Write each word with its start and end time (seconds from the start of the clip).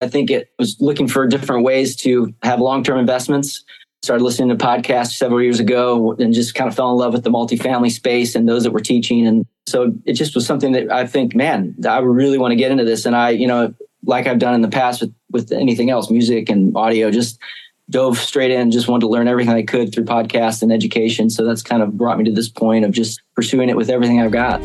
I 0.00 0.08
think 0.08 0.30
it 0.30 0.50
was 0.58 0.76
looking 0.80 1.08
for 1.08 1.26
different 1.26 1.64
ways 1.64 1.96
to 1.96 2.34
have 2.42 2.60
long 2.60 2.82
term 2.84 2.98
investments. 2.98 3.64
Started 4.02 4.22
listening 4.22 4.56
to 4.56 4.64
podcasts 4.64 5.12
several 5.12 5.42
years 5.42 5.58
ago 5.58 6.12
and 6.18 6.32
just 6.32 6.54
kind 6.54 6.68
of 6.68 6.76
fell 6.76 6.90
in 6.90 6.96
love 6.96 7.12
with 7.12 7.24
the 7.24 7.30
multifamily 7.30 7.90
space 7.90 8.34
and 8.34 8.48
those 8.48 8.62
that 8.62 8.70
were 8.70 8.80
teaching. 8.80 9.26
And 9.26 9.46
so 9.66 9.94
it 10.04 10.12
just 10.12 10.34
was 10.34 10.46
something 10.46 10.72
that 10.72 10.92
I 10.92 11.06
think, 11.06 11.34
man, 11.34 11.74
I 11.88 11.98
really 11.98 12.38
want 12.38 12.52
to 12.52 12.56
get 12.56 12.70
into 12.70 12.84
this. 12.84 13.06
And 13.06 13.16
I, 13.16 13.30
you 13.30 13.46
know, 13.46 13.74
like 14.04 14.26
I've 14.26 14.38
done 14.38 14.54
in 14.54 14.60
the 14.60 14.68
past 14.68 15.00
with, 15.00 15.14
with 15.32 15.50
anything 15.50 15.90
else, 15.90 16.10
music 16.10 16.48
and 16.48 16.76
audio, 16.76 17.10
just 17.10 17.40
dove 17.88 18.18
straight 18.18 18.50
in, 18.50 18.70
just 18.70 18.88
wanted 18.88 19.00
to 19.00 19.08
learn 19.08 19.28
everything 19.28 19.54
I 19.54 19.62
could 19.62 19.92
through 19.92 20.04
podcasts 20.04 20.62
and 20.62 20.72
education. 20.72 21.30
So 21.30 21.44
that's 21.44 21.62
kind 21.62 21.82
of 21.82 21.96
brought 21.96 22.18
me 22.18 22.24
to 22.24 22.32
this 22.32 22.48
point 22.48 22.84
of 22.84 22.92
just 22.92 23.22
pursuing 23.34 23.70
it 23.70 23.76
with 23.76 23.90
everything 23.90 24.20
I've 24.20 24.32
got. 24.32 24.60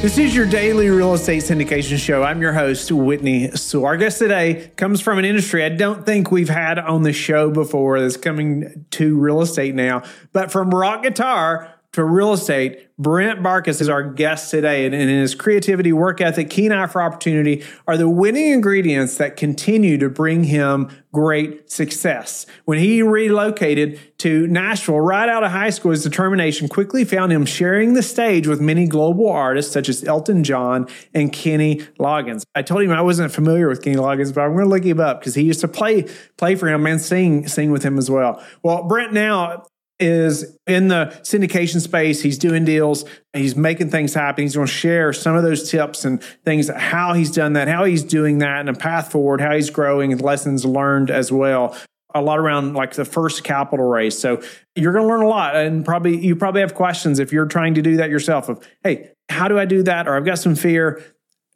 This 0.00 0.16
is 0.16 0.34
your 0.34 0.46
daily 0.46 0.88
real 0.88 1.12
estate 1.12 1.42
syndication 1.42 1.98
show. 1.98 2.22
I'm 2.22 2.40
your 2.40 2.54
host, 2.54 2.90
Whitney 2.90 3.50
Sewell 3.50 3.84
Our 3.84 3.98
guest 3.98 4.18
today 4.18 4.72
comes 4.76 5.02
from 5.02 5.18
an 5.18 5.26
industry 5.26 5.62
I 5.62 5.68
don't 5.68 6.06
think 6.06 6.30
we've 6.30 6.48
had 6.48 6.78
on 6.78 7.02
the 7.02 7.12
show 7.12 7.50
before 7.50 8.00
that's 8.00 8.16
coming 8.16 8.86
to 8.92 9.18
real 9.18 9.42
estate 9.42 9.74
now, 9.74 10.02
but 10.32 10.50
from 10.50 10.70
rock 10.70 11.02
guitar 11.02 11.79
to 11.92 12.04
real 12.04 12.32
estate. 12.32 12.86
Brent 12.98 13.42
Barcus 13.42 13.80
is 13.80 13.88
our 13.88 14.02
guest 14.02 14.50
today, 14.50 14.84
and, 14.84 14.94
in 14.94 15.08
his 15.08 15.34
creativity, 15.34 15.92
work 15.92 16.20
ethic, 16.20 16.50
keen 16.50 16.70
eye 16.70 16.86
for 16.86 17.02
opportunity 17.02 17.64
are 17.86 17.96
the 17.96 18.08
winning 18.08 18.52
ingredients 18.52 19.16
that 19.16 19.36
continue 19.36 19.96
to 19.98 20.08
bring 20.10 20.44
him 20.44 20.90
great 21.12 21.70
success. 21.70 22.46
When 22.66 22.78
he 22.78 23.02
relocated 23.02 23.98
to 24.18 24.46
Nashville 24.46 25.00
right 25.00 25.28
out 25.28 25.42
of 25.42 25.50
high 25.50 25.70
school, 25.70 25.90
his 25.90 26.04
determination 26.04 26.68
quickly 26.68 27.04
found 27.04 27.32
him 27.32 27.46
sharing 27.46 27.94
the 27.94 28.02
stage 28.02 28.46
with 28.46 28.60
many 28.60 28.86
global 28.86 29.28
artists 29.28 29.72
such 29.72 29.88
as 29.88 30.04
Elton 30.04 30.44
John 30.44 30.86
and 31.14 31.32
Kenny 31.32 31.76
Loggins. 31.98 32.42
I 32.54 32.62
told 32.62 32.82
him 32.82 32.92
I 32.92 33.02
wasn't 33.02 33.32
familiar 33.32 33.68
with 33.68 33.82
Kenny 33.82 33.96
Loggins, 33.96 34.32
but 34.32 34.42
I'm 34.42 34.52
going 34.52 34.64
to 34.64 34.70
look 34.70 34.84
him 34.84 35.00
up 35.00 35.20
because 35.20 35.34
he 35.34 35.42
used 35.42 35.60
to 35.60 35.68
play 35.68 36.06
play 36.36 36.54
for 36.54 36.68
him 36.68 36.86
and 36.86 37.00
sing 37.00 37.48
sing 37.48 37.70
with 37.70 37.82
him 37.82 37.98
as 37.98 38.10
well. 38.10 38.44
Well, 38.62 38.84
Brent 38.84 39.12
now 39.12 39.64
is 40.00 40.58
in 40.66 40.88
the 40.88 41.06
syndication 41.22 41.80
space. 41.80 42.22
He's 42.22 42.38
doing 42.38 42.64
deals. 42.64 43.04
He's 43.32 43.54
making 43.54 43.90
things 43.90 44.14
happen. 44.14 44.42
He's 44.42 44.54
going 44.54 44.66
to 44.66 44.72
share 44.72 45.12
some 45.12 45.36
of 45.36 45.42
those 45.42 45.70
tips 45.70 46.04
and 46.04 46.22
things, 46.44 46.68
how 46.74 47.12
he's 47.12 47.30
done 47.30 47.52
that, 47.52 47.68
how 47.68 47.84
he's 47.84 48.02
doing 48.02 48.38
that, 48.38 48.60
and 48.60 48.68
a 48.68 48.74
path 48.74 49.12
forward, 49.12 49.40
how 49.40 49.54
he's 49.54 49.70
growing, 49.70 50.16
lessons 50.18 50.64
learned 50.64 51.10
as 51.10 51.30
well. 51.30 51.76
A 52.12 52.20
lot 52.20 52.40
around 52.40 52.74
like 52.74 52.94
the 52.94 53.04
first 53.04 53.44
capital 53.44 53.86
raise. 53.86 54.18
So 54.18 54.42
you're 54.74 54.92
going 54.92 55.04
to 55.04 55.08
learn 55.08 55.22
a 55.22 55.28
lot, 55.28 55.54
and 55.54 55.84
probably 55.84 56.18
you 56.18 56.34
probably 56.34 56.62
have 56.62 56.74
questions 56.74 57.20
if 57.20 57.32
you're 57.32 57.46
trying 57.46 57.74
to 57.74 57.82
do 57.82 57.98
that 57.98 58.10
yourself. 58.10 58.48
Of 58.48 58.66
hey, 58.82 59.12
how 59.28 59.46
do 59.46 59.58
I 59.58 59.64
do 59.64 59.84
that? 59.84 60.08
Or 60.08 60.16
I've 60.16 60.24
got 60.24 60.40
some 60.40 60.56
fear. 60.56 61.04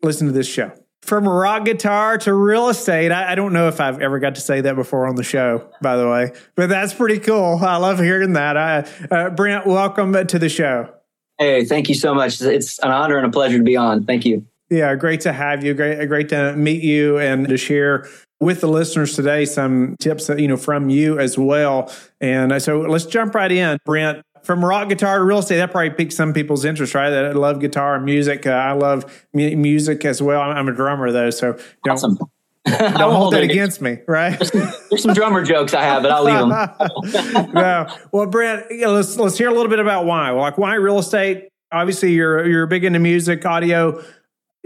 Listen 0.03 0.29
to 0.29 0.33
this 0.33 0.47
show 0.47 0.71
from 1.05 1.29
rock 1.29 1.67
guitar 1.67 2.17
to 2.19 2.33
real 2.33 2.69
estate. 2.69 3.13
I, 3.13 3.33
I, 3.33 3.35
don't 3.35 3.53
know 3.53 3.69
if 3.69 3.81
I've 3.81 4.01
ever 4.01 4.19
got 4.19 4.37
to 4.37 4.41
say 4.41 4.63
that 4.63 4.75
before 4.75 5.07
on 5.07 5.17
the 5.17 5.23
show, 5.23 5.69
by 5.83 5.97
the 5.97 6.09
way, 6.09 6.33
but 6.55 6.69
that's 6.69 6.95
pretty 6.95 7.19
cool. 7.19 7.59
I 7.63 7.77
love 7.77 7.99
hearing 7.99 8.33
that. 8.33 8.57
I, 8.57 8.89
uh, 9.11 9.31
Brent, 9.31 9.67
welcome 9.67 10.13
to 10.13 10.39
the 10.39 10.49
show. 10.49 10.93
Hey, 11.39 11.65
thank 11.65 11.89
you 11.89 11.95
so 11.95 12.15
much. 12.15 12.41
It's 12.41 12.79
an 12.79 12.91
honor 12.91 13.19
and 13.19 13.27
a 13.27 13.31
pleasure 13.31 13.59
to 13.59 13.65
be 13.65 13.77
on. 13.77 14.05
Thank 14.05 14.25
you. 14.25 14.47
Yeah, 14.71 14.95
great 14.95 15.21
to 15.23 15.33
have 15.33 15.63
you. 15.63 15.75
Great, 15.75 16.07
great 16.07 16.31
to 16.31 16.57
meet 16.57 16.83
you 16.83 17.19
and 17.19 17.49
to 17.49 17.57
share 17.59 18.09
with 18.41 18.61
the 18.61 18.69
listeners 18.69 19.15
today 19.15 19.45
some 19.45 19.97
tips 20.01 20.27
that 20.29 20.39
you 20.39 20.49
know 20.49 20.57
from 20.57 20.89
you 20.89 21.19
as 21.19 21.37
well. 21.37 21.93
And 22.21 22.63
so 22.63 22.81
let's 22.81 23.07
jump 23.07 23.35
right 23.35 23.53
in, 23.53 23.79
Brent 23.85 24.25
from 24.45 24.65
rock 24.65 24.89
guitar 24.89 25.19
to 25.19 25.25
real 25.25 25.39
estate, 25.39 25.57
that 25.57 25.71
probably 25.71 25.91
piques 25.91 26.15
some 26.15 26.33
people's 26.33 26.65
interest, 26.65 26.95
right? 26.95 27.11
That 27.11 27.27
I 27.27 27.33
love 27.33 27.61
guitar 27.61 27.97
and 27.97 28.05
music. 28.05 28.47
Uh, 28.47 28.51
I 28.51 28.73
love 28.73 29.27
mu- 29.33 29.57
music 29.57 30.05
as 30.05 30.23
well. 30.23 30.41
I'm, 30.41 30.69
a 30.69 30.73
drummer 30.73 31.11
though, 31.11 31.31
so 31.31 31.59
don't, 31.85 31.95
awesome. 31.95 32.19
don't 32.67 32.99
hold 33.15 33.35
that 33.35 33.43
against 33.43 33.81
me, 33.81 33.99
right? 34.07 34.39
There's 34.39 34.53
some, 34.53 34.73
there's 34.91 35.03
some, 35.03 35.15
drummer 35.15 35.45
jokes 35.45 35.75
I 35.75 35.83
have, 35.83 36.03
but 36.03 36.11
I'll 36.11 36.25
leave 36.25 36.39
them. 36.39 37.53
no. 37.55 37.87
Well, 38.13 38.27
Brent, 38.27 38.67
let's 38.71 39.17
let's 39.17 39.39
hear 39.39 39.49
a 39.49 39.55
little 39.55 39.71
bit 39.71 39.81
about 39.81 40.05
why. 40.05 40.31
Like 40.31 40.59
why 40.59 40.75
real 40.75 40.99
estate? 40.99 41.49
Obviously, 41.73 42.13
you're 42.13 42.47
you're 42.47 42.67
big 42.67 42.85
into 42.85 42.99
music, 42.99 43.45
audio. 43.45 44.03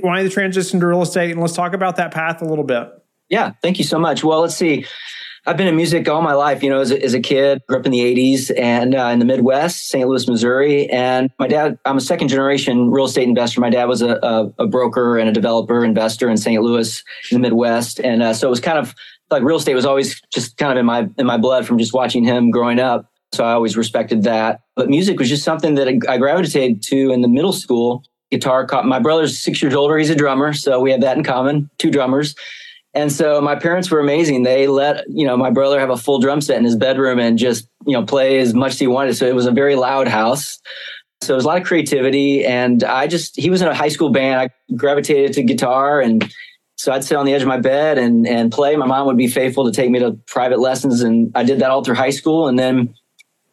Why 0.00 0.22
the 0.22 0.30
transition 0.30 0.80
to 0.80 0.86
real 0.86 1.02
estate? 1.02 1.30
And 1.32 1.40
let's 1.40 1.54
talk 1.54 1.72
about 1.72 1.96
that 1.96 2.12
path 2.12 2.42
a 2.42 2.44
little 2.44 2.64
bit. 2.64 2.88
Yeah, 3.28 3.52
thank 3.62 3.78
you 3.78 3.84
so 3.84 3.98
much. 3.98 4.24
Well, 4.24 4.40
let's 4.40 4.56
see. 4.56 4.86
I've 5.48 5.56
been 5.56 5.66
in 5.66 5.76
music 5.76 6.06
all 6.10 6.20
my 6.20 6.34
life, 6.34 6.62
you 6.62 6.68
know, 6.68 6.78
as 6.78 6.90
a, 6.90 7.02
as 7.02 7.14
a 7.14 7.20
kid, 7.20 7.62
grew 7.66 7.78
up 7.78 7.86
in 7.86 7.90
the 7.90 8.00
80s 8.00 8.52
and 8.58 8.94
uh, 8.94 9.06
in 9.06 9.18
the 9.18 9.24
Midwest, 9.24 9.88
St. 9.88 10.06
Louis, 10.06 10.28
Missouri. 10.28 10.90
And 10.90 11.30
my 11.38 11.48
dad, 11.48 11.78
I'm 11.86 11.96
a 11.96 12.02
second 12.02 12.28
generation 12.28 12.90
real 12.90 13.06
estate 13.06 13.26
investor. 13.26 13.62
My 13.62 13.70
dad 13.70 13.86
was 13.86 14.02
a, 14.02 14.18
a, 14.22 14.52
a 14.58 14.66
broker 14.66 15.16
and 15.16 15.26
a 15.26 15.32
developer 15.32 15.86
investor 15.86 16.28
in 16.28 16.36
St. 16.36 16.62
Louis 16.62 17.02
in 17.30 17.36
the 17.36 17.40
Midwest. 17.40 17.98
And 17.98 18.22
uh, 18.22 18.34
so 18.34 18.46
it 18.46 18.50
was 18.50 18.60
kind 18.60 18.76
of 18.76 18.94
like 19.30 19.42
real 19.42 19.56
estate 19.56 19.74
was 19.74 19.86
always 19.86 20.20
just 20.30 20.58
kind 20.58 20.70
of 20.70 20.76
in 20.76 20.84
my, 20.84 21.08
in 21.16 21.24
my 21.24 21.38
blood 21.38 21.66
from 21.66 21.78
just 21.78 21.94
watching 21.94 22.24
him 22.24 22.50
growing 22.50 22.78
up. 22.78 23.10
So 23.32 23.42
I 23.42 23.52
always 23.52 23.74
respected 23.74 24.24
that. 24.24 24.60
But 24.76 24.90
music 24.90 25.18
was 25.18 25.30
just 25.30 25.44
something 25.44 25.76
that 25.76 25.88
I 26.10 26.18
gravitated 26.18 26.82
to 26.82 27.10
in 27.10 27.22
the 27.22 27.28
middle 27.28 27.54
school. 27.54 28.04
Guitar, 28.30 28.68
my 28.84 28.98
brother's 28.98 29.38
six 29.38 29.62
years 29.62 29.72
older. 29.72 29.96
He's 29.96 30.10
a 30.10 30.14
drummer. 30.14 30.52
So 30.52 30.78
we 30.78 30.90
have 30.90 31.00
that 31.00 31.16
in 31.16 31.24
common, 31.24 31.70
two 31.78 31.90
drummers. 31.90 32.34
And 32.98 33.12
so 33.12 33.40
my 33.40 33.54
parents 33.54 33.92
were 33.92 34.00
amazing. 34.00 34.42
They 34.42 34.66
let, 34.66 35.04
you 35.08 35.24
know, 35.24 35.36
my 35.36 35.50
brother 35.50 35.78
have 35.78 35.90
a 35.90 35.96
full 35.96 36.18
drum 36.18 36.40
set 36.40 36.58
in 36.58 36.64
his 36.64 36.74
bedroom 36.74 37.20
and 37.20 37.38
just, 37.38 37.68
you 37.86 37.92
know, 37.92 38.04
play 38.04 38.40
as 38.40 38.54
much 38.54 38.72
as 38.72 38.78
he 38.80 38.88
wanted. 38.88 39.16
So 39.16 39.24
it 39.24 39.36
was 39.36 39.46
a 39.46 39.52
very 39.52 39.76
loud 39.76 40.08
house. 40.08 40.58
So 41.20 41.34
it 41.34 41.36
was 41.36 41.44
a 41.44 41.46
lot 41.46 41.60
of 41.60 41.64
creativity. 41.64 42.44
And 42.44 42.82
I 42.82 43.06
just, 43.06 43.38
he 43.38 43.50
was 43.50 43.62
in 43.62 43.68
a 43.68 43.74
high 43.74 43.88
school 43.88 44.10
band. 44.10 44.40
I 44.40 44.74
gravitated 44.74 45.32
to 45.34 45.44
guitar. 45.44 46.00
And 46.00 46.28
so 46.74 46.90
I'd 46.90 47.04
sit 47.04 47.16
on 47.16 47.24
the 47.24 47.34
edge 47.34 47.42
of 47.42 47.46
my 47.46 47.60
bed 47.60 47.98
and, 47.98 48.26
and 48.26 48.50
play. 48.50 48.74
My 48.74 48.86
mom 48.86 49.06
would 49.06 49.16
be 49.16 49.28
faithful 49.28 49.64
to 49.66 49.70
take 49.70 49.90
me 49.90 50.00
to 50.00 50.18
private 50.26 50.58
lessons. 50.58 51.00
And 51.00 51.30
I 51.36 51.44
did 51.44 51.60
that 51.60 51.70
all 51.70 51.84
through 51.84 51.94
high 51.94 52.10
school. 52.10 52.48
And 52.48 52.58
then 52.58 52.94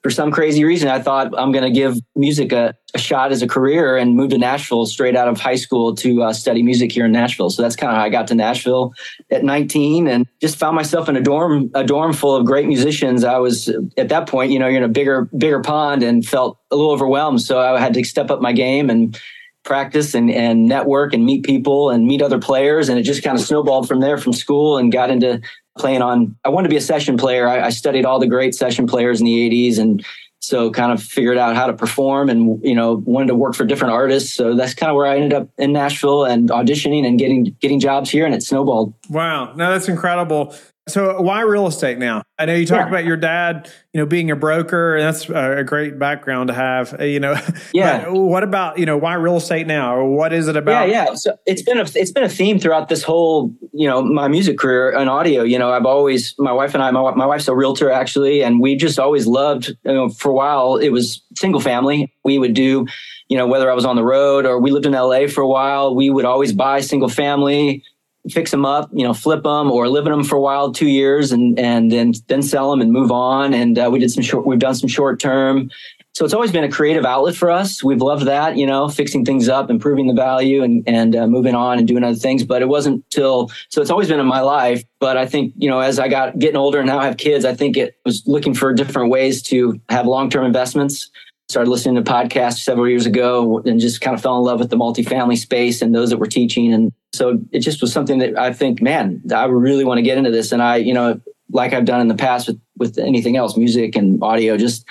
for 0.06 0.12
some 0.12 0.30
crazy 0.30 0.64
reason, 0.64 0.88
I 0.88 1.00
thought 1.00 1.34
I'm 1.36 1.52
going 1.52 1.64
to 1.64 1.72
give 1.72 1.98
music 2.16 2.52
a, 2.52 2.76
a, 2.94 3.00
shot 3.00 3.32
as 3.32 3.42
a 3.42 3.48
career 3.48 3.98
and 3.98 4.16
moved 4.16 4.34
to 4.34 4.38
Nashville 4.38 4.86
straight 4.86 5.16
out 5.16 5.28
of 5.28 5.40
high 5.40 5.56
school 5.56 5.96
to 5.96 6.22
uh, 6.22 6.32
study 6.32 6.62
music 6.62 6.92
here 6.92 7.06
in 7.06 7.12
Nashville. 7.12 7.50
So 7.50 7.64
that's 7.64 7.76
kind 7.76 7.92
of 7.92 7.98
how 7.98 8.04
I 8.04 8.10
got 8.10 8.28
to 8.28 8.36
Nashville 8.36 8.94
at 9.32 9.44
19 9.44 10.08
and 10.08 10.28
just 10.40 10.58
found 10.58 10.76
myself 10.76 11.10
in 11.10 11.16
a 11.16 11.22
dorm, 11.22 11.72
a 11.74 11.84
dorm 11.84 12.14
full 12.14 12.36
of 12.36 12.46
great 12.46 12.68
musicians. 12.68 13.24
I 13.24 13.40
was 13.40 13.68
at 13.98 14.10
that 14.10 14.30
point, 14.30 14.52
you 14.52 14.60
know, 14.60 14.68
you're 14.68 14.78
in 14.78 14.84
a 14.84 14.88
bigger, 14.88 15.28
bigger 15.36 15.62
pond 15.62 16.04
and 16.04 16.24
felt 16.24 16.60
a 16.70 16.76
little 16.76 16.92
overwhelmed. 16.92 17.42
So 17.42 17.60
I 17.60 17.80
had 17.80 17.96
to 17.96 18.04
step 18.04 18.30
up 18.30 18.42
my 18.42 18.54
game 18.54 18.92
and 18.92 19.20
practice 19.64 20.14
and, 20.14 20.30
and 20.30 20.68
network 20.68 21.16
and 21.16 21.26
meet 21.26 21.44
people 21.44 21.90
and 21.90 22.06
meet 22.06 22.22
other 22.22 22.38
players. 22.38 22.90
And 22.90 23.00
it 23.00 23.04
just 23.04 23.24
kind 23.24 23.40
of 23.40 23.44
snowballed 23.44 23.88
from 23.88 24.02
there 24.02 24.20
from 24.20 24.34
school 24.34 24.78
and 24.78 24.92
got 24.92 25.10
into 25.10 25.42
playing 25.78 26.02
on. 26.02 26.36
I 26.44 26.50
wanted 26.50 26.68
to 26.68 26.74
be 26.74 26.78
a 26.78 26.82
session 26.82 27.18
player. 27.18 27.48
I, 27.48 27.68
I 27.68 27.70
studied 27.70 28.06
all 28.06 28.20
the 28.20 28.28
great 28.28 28.56
session 28.56 28.88
players 28.88 29.20
in 29.20 29.26
the 29.26 29.50
'80s, 29.50 29.80
and 29.80 30.06
so 30.46 30.70
kind 30.70 30.92
of 30.92 31.02
figured 31.02 31.38
out 31.38 31.56
how 31.56 31.66
to 31.66 31.74
perform 31.74 32.30
and 32.30 32.64
you 32.64 32.76
know 32.76 33.02
wanted 33.06 33.28
to 33.28 33.36
work 33.36 33.56
for 33.56 33.66
different 33.66 33.94
artists 33.94 34.34
so 34.34 34.56
that's 34.56 34.74
kind 34.74 34.90
of 34.90 34.96
where 34.96 35.08
i 35.08 35.16
ended 35.16 35.34
up 35.34 35.50
in 35.58 35.74
nashville 35.74 36.24
and 36.24 36.50
auditioning 36.50 37.06
and 37.06 37.18
getting 37.18 37.44
getting 37.60 37.80
jobs 37.80 38.10
here 38.10 38.26
and 38.26 38.36
it 38.36 38.44
snowballed 38.44 38.94
wow 39.10 39.54
no 39.56 39.72
that's 39.72 39.88
incredible 39.88 40.56
so 40.88 41.20
why 41.20 41.42
real 41.42 41.66
estate 41.66 41.98
now? 41.98 42.24
I 42.38 42.46
know 42.46 42.54
you 42.54 42.68
talked 42.68 42.84
yeah. 42.84 42.90
about 42.90 43.06
your 43.06 43.18
dad, 43.18 43.72
you 43.92 44.00
know, 44.00 44.06
being 44.06 44.30
a 44.30 44.36
broker, 44.36 44.96
and 44.96 45.04
that's 45.04 45.28
a 45.30 45.64
great 45.64 45.98
background 45.98 46.50
to 46.50 46.54
have. 46.54 47.00
Uh, 47.00 47.06
you 47.06 47.20
know, 47.20 47.36
yeah. 47.74 48.08
what 48.10 48.44
about 48.44 48.78
you 48.78 48.86
know 48.86 48.96
why 48.96 49.16
real 49.16 49.38
estate 49.38 49.66
now, 49.66 49.96
or 49.96 50.16
what 50.16 50.32
is 50.32 50.48
it 50.48 50.56
about? 50.56 50.88
Yeah, 50.88 51.06
yeah. 51.08 51.16
So 51.16 51.38
it's 51.48 51.64
been 51.64 51.80
a 51.80 51.86
it's 51.96 52.12
been 52.12 52.24
a 52.24 52.30
theme 52.30 52.60
throughout 52.60 52.88
this 52.88 53.02
whole 53.02 53.52
you 53.74 53.88
know 53.88 54.04
my 54.04 54.28
music 54.28 54.60
career 54.60 54.96
and 54.96 55.10
audio. 55.10 55.42
You 55.42 55.58
know, 55.58 55.72
I've 55.72 55.88
always 55.88 56.36
my 56.38 56.52
wife 56.52 56.76
and 56.76 56.84
I, 56.84 56.92
my 56.92 57.16
my 57.16 57.26
wife's 57.26 57.48
a 57.48 57.56
realtor 57.56 57.90
actually, 57.90 58.44
and 58.44 58.62
we 58.62 58.76
just 58.76 59.00
always 59.00 59.26
loved. 59.26 59.76
You 59.86 59.94
know, 59.94 60.10
for 60.10 60.30
a 60.30 60.36
while 60.36 60.76
it 60.78 60.90
was 60.90 61.24
single 61.36 61.62
family. 61.62 62.14
We 62.24 62.38
would 62.38 62.54
do, 62.54 62.86
you 63.28 63.38
know, 63.38 63.48
whether 63.48 63.72
I 63.72 63.74
was 63.74 63.86
on 63.86 63.96
the 63.96 64.04
road 64.04 64.46
or 64.46 64.60
we 64.60 64.72
lived 64.72 64.86
in 64.86 64.94
LA 64.94 65.28
for 65.28 65.42
a 65.42 65.48
while, 65.48 65.96
we 65.96 66.10
would 66.10 66.26
always 66.26 66.54
buy 66.54 66.82
single 66.82 67.10
family 67.10 67.84
fix 68.30 68.52
them 68.52 68.66
up, 68.66 68.90
you 68.94 69.04
know, 69.04 69.14
flip 69.14 69.44
them 69.44 69.72
or 69.72 69.88
live 69.88 70.06
in 70.06 70.12
them 70.12 70.24
for 70.24 70.36
a 70.36 70.42
while, 70.42 70.72
two 70.72 70.88
years, 70.88 71.32
and 71.32 71.60
and 71.60 71.92
then 71.92 72.14
then 72.28 72.42
sell 72.42 72.72
them 72.72 72.82
and 72.82 72.92
move 72.92 73.12
on. 73.12 73.54
And 73.54 73.78
uh, 73.78 73.90
we 73.92 74.00
did 74.00 74.12
some 74.12 74.24
short. 74.24 74.46
We've 74.46 74.60
done 74.60 74.76
some 74.76 74.90
short 74.90 75.20
term. 75.20 75.70
So 76.14 76.24
it's 76.24 76.34
always 76.34 76.52
been 76.52 76.64
a 76.64 76.72
creative 76.72 77.06
outlet 77.06 77.36
for 77.36 77.52
us. 77.52 77.84
We've 77.84 78.02
loved 78.02 78.26
that, 78.26 78.56
you 78.56 78.66
know, 78.66 78.88
fixing 78.88 79.26
things 79.26 79.50
up, 79.50 79.70
improving 79.70 80.08
the 80.08 80.14
value, 80.14 80.64
and 80.64 80.84
and 80.88 81.16
uh, 81.16 81.28
moving 81.28 81.56
on 81.56 81.78
and 81.78 81.88
doing 81.88 82.04
other 82.04 82.16
things. 82.16 82.44
But 82.44 82.62
it 82.62 82.70
wasn't 82.70 83.08
till 83.10 83.52
so 83.70 83.82
it's 83.82 83.92
always 83.92 84.08
been 84.08 84.20
in 84.20 84.26
my 84.26 84.42
life. 84.42 84.84
But 85.00 85.18
I 85.18 85.26
think 85.26 85.54
you 85.58 85.70
know, 85.70 85.80
as 85.80 86.00
I 86.00 86.08
got 86.08 86.40
getting 86.40 86.58
older 86.58 86.80
and 86.80 86.88
now 86.88 87.00
I 87.00 87.06
have 87.06 87.18
kids, 87.18 87.46
I 87.46 87.54
think 87.54 87.78
it 87.78 87.98
was 88.06 88.24
looking 88.26 88.54
for 88.54 88.74
different 88.74 89.12
ways 89.12 89.42
to 89.44 89.80
have 89.90 90.08
long 90.08 90.30
term 90.30 90.46
investments 90.46 91.12
started 91.48 91.70
listening 91.70 91.96
to 91.96 92.12
podcasts 92.12 92.64
several 92.64 92.90
years 92.90 93.06
ago 93.06 93.60
and 93.66 93.80
just 93.80 94.02
kind 94.02 94.16
of 94.16 94.22
fell 94.22 94.38
in 94.38 94.44
love 94.44 94.60
with 94.60 94.70
the 94.70 94.76
multifamily 94.76 95.38
space 95.38 95.82
and 95.82 95.94
those 95.94 96.10
that 96.10 96.18
were 96.18 96.26
teaching. 96.26 96.74
And 96.74 96.92
so 97.16 97.40
it 97.52 97.60
just 97.60 97.82
was 97.82 97.92
something 97.92 98.20
that 98.20 98.38
I 98.38 98.54
think, 98.54 98.82
man, 98.82 99.22
I 99.34 99.46
really 99.46 99.86
want 99.86 99.98
to 100.00 100.02
get 100.02 100.18
into 100.18 100.32
this. 100.32 100.52
And 100.52 100.62
I, 100.62 100.78
you 100.78 100.94
know, 100.94 101.20
like 101.52 101.74
I've 101.74 101.86
done 101.86 102.02
in 102.02 102.08
the 102.08 102.16
past 102.16 102.48
with, 102.48 102.60
with 102.78 102.98
anything 102.98 103.38
else, 103.38 103.56
music 103.56 103.96
and 103.96 104.22
audio, 104.22 104.58
just 104.58 104.86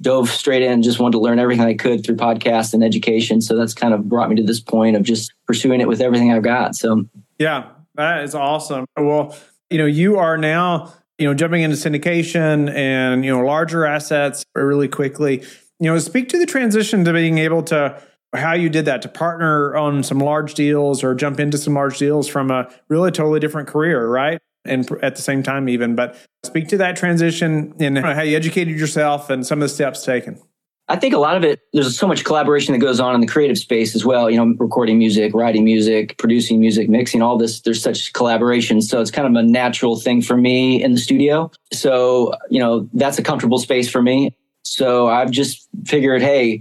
dove 0.00 0.30
straight 0.30 0.62
in, 0.62 0.82
just 0.82 0.98
wanted 0.98 1.12
to 1.12 1.18
learn 1.20 1.38
everything 1.38 1.66
I 1.66 1.74
could 1.74 2.04
through 2.04 2.16
podcast 2.16 2.74
and 2.74 2.82
education. 2.82 3.40
So 3.40 3.56
that's 3.56 3.74
kind 3.74 3.92
of 3.94 4.08
brought 4.08 4.30
me 4.30 4.36
to 4.36 4.42
this 4.42 4.60
point 4.60 4.96
of 4.96 5.02
just 5.02 5.32
pursuing 5.46 5.80
it 5.80 5.88
with 5.88 6.00
everything 6.00 6.32
I've 6.32 6.42
got. 6.42 6.74
So 6.74 7.04
yeah, 7.38 7.68
that 7.94 8.24
is 8.24 8.34
awesome. 8.34 8.86
Well, 8.96 9.36
you 9.68 9.78
know, 9.78 9.86
you 9.86 10.16
are 10.18 10.36
now, 10.36 10.92
you 11.18 11.26
know, 11.26 11.34
jumping 11.34 11.62
into 11.62 11.76
syndication 11.76 12.74
and, 12.74 13.24
you 13.24 13.30
know, 13.30 13.44
larger 13.44 13.84
assets 13.84 14.44
really 14.54 14.88
quickly. 14.88 15.42
You 15.78 15.92
know, 15.92 15.98
speak 15.98 16.28
to 16.30 16.38
the 16.38 16.46
transition 16.46 17.04
to 17.04 17.12
being 17.12 17.38
able 17.38 17.62
to 17.64 18.02
how 18.34 18.52
you 18.52 18.68
did 18.68 18.84
that 18.84 19.02
to 19.02 19.08
partner 19.08 19.76
on 19.76 20.02
some 20.02 20.18
large 20.18 20.54
deals 20.54 21.02
or 21.02 21.14
jump 21.14 21.40
into 21.40 21.58
some 21.58 21.74
large 21.74 21.98
deals 21.98 22.28
from 22.28 22.50
a 22.50 22.70
really 22.88 23.10
totally 23.10 23.40
different 23.40 23.68
career, 23.68 24.06
right? 24.06 24.40
And 24.64 24.90
at 25.02 25.16
the 25.16 25.22
same 25.22 25.42
time, 25.42 25.68
even, 25.68 25.94
but 25.94 26.16
speak 26.44 26.68
to 26.68 26.76
that 26.78 26.96
transition 26.96 27.74
and 27.80 27.98
how 27.98 28.22
you 28.22 28.36
educated 28.36 28.78
yourself 28.78 29.30
and 29.30 29.46
some 29.46 29.58
of 29.58 29.62
the 29.62 29.74
steps 29.74 30.04
taken. 30.04 30.40
I 30.88 30.96
think 30.96 31.14
a 31.14 31.18
lot 31.18 31.36
of 31.36 31.44
it, 31.44 31.60
there's 31.72 31.96
so 31.96 32.08
much 32.08 32.24
collaboration 32.24 32.72
that 32.72 32.80
goes 32.80 32.98
on 32.98 33.14
in 33.14 33.20
the 33.20 33.26
creative 33.26 33.56
space 33.56 33.94
as 33.94 34.04
well. 34.04 34.28
You 34.28 34.36
know, 34.36 34.56
recording 34.58 34.98
music, 34.98 35.32
writing 35.34 35.64
music, 35.64 36.18
producing 36.18 36.58
music, 36.60 36.88
mixing, 36.88 37.22
all 37.22 37.38
this. 37.38 37.60
There's 37.60 37.80
such 37.80 38.12
collaboration. 38.12 38.82
So 38.82 39.00
it's 39.00 39.10
kind 39.10 39.26
of 39.26 39.34
a 39.40 39.46
natural 39.46 39.98
thing 40.00 40.20
for 40.20 40.36
me 40.36 40.82
in 40.82 40.92
the 40.92 40.98
studio. 40.98 41.50
So, 41.72 42.34
you 42.50 42.58
know, 42.58 42.88
that's 42.92 43.18
a 43.18 43.22
comfortable 43.22 43.58
space 43.58 43.88
for 43.88 44.02
me. 44.02 44.34
So 44.64 45.06
I've 45.06 45.30
just 45.30 45.68
figured, 45.86 46.22
hey, 46.22 46.60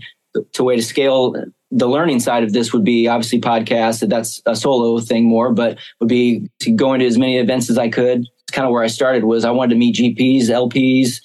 to 0.54 0.64
way 0.64 0.76
to 0.76 0.84
scale 0.84 1.34
the 1.72 1.88
learning 1.88 2.20
side 2.20 2.44
of 2.44 2.54
this 2.54 2.74
would 2.74 2.84
be 2.84 3.08
obviously 3.08 3.40
podcast. 3.40 4.08
That's 4.08 4.42
a 4.46 4.56
solo 4.56 5.00
thing 5.00 5.26
more, 5.26 5.52
but 5.54 5.78
would 6.00 6.10
be 6.10 6.50
to 6.62 6.72
go 6.72 6.94
into 6.94 7.06
as 7.06 7.18
many 7.18 7.38
events 7.38 7.70
as 7.70 7.78
I 7.78 7.90
could. 7.90 8.22
It's 8.22 8.52
kind 8.52 8.66
of 8.66 8.72
where 8.72 8.84
I 8.84 8.88
started 8.88 9.24
was 9.24 9.46
I 9.46 9.52
wanted 9.52 9.76
to 9.76 9.80
meet 9.80 9.96
GPs, 9.96 10.46
LPs, 10.46 11.22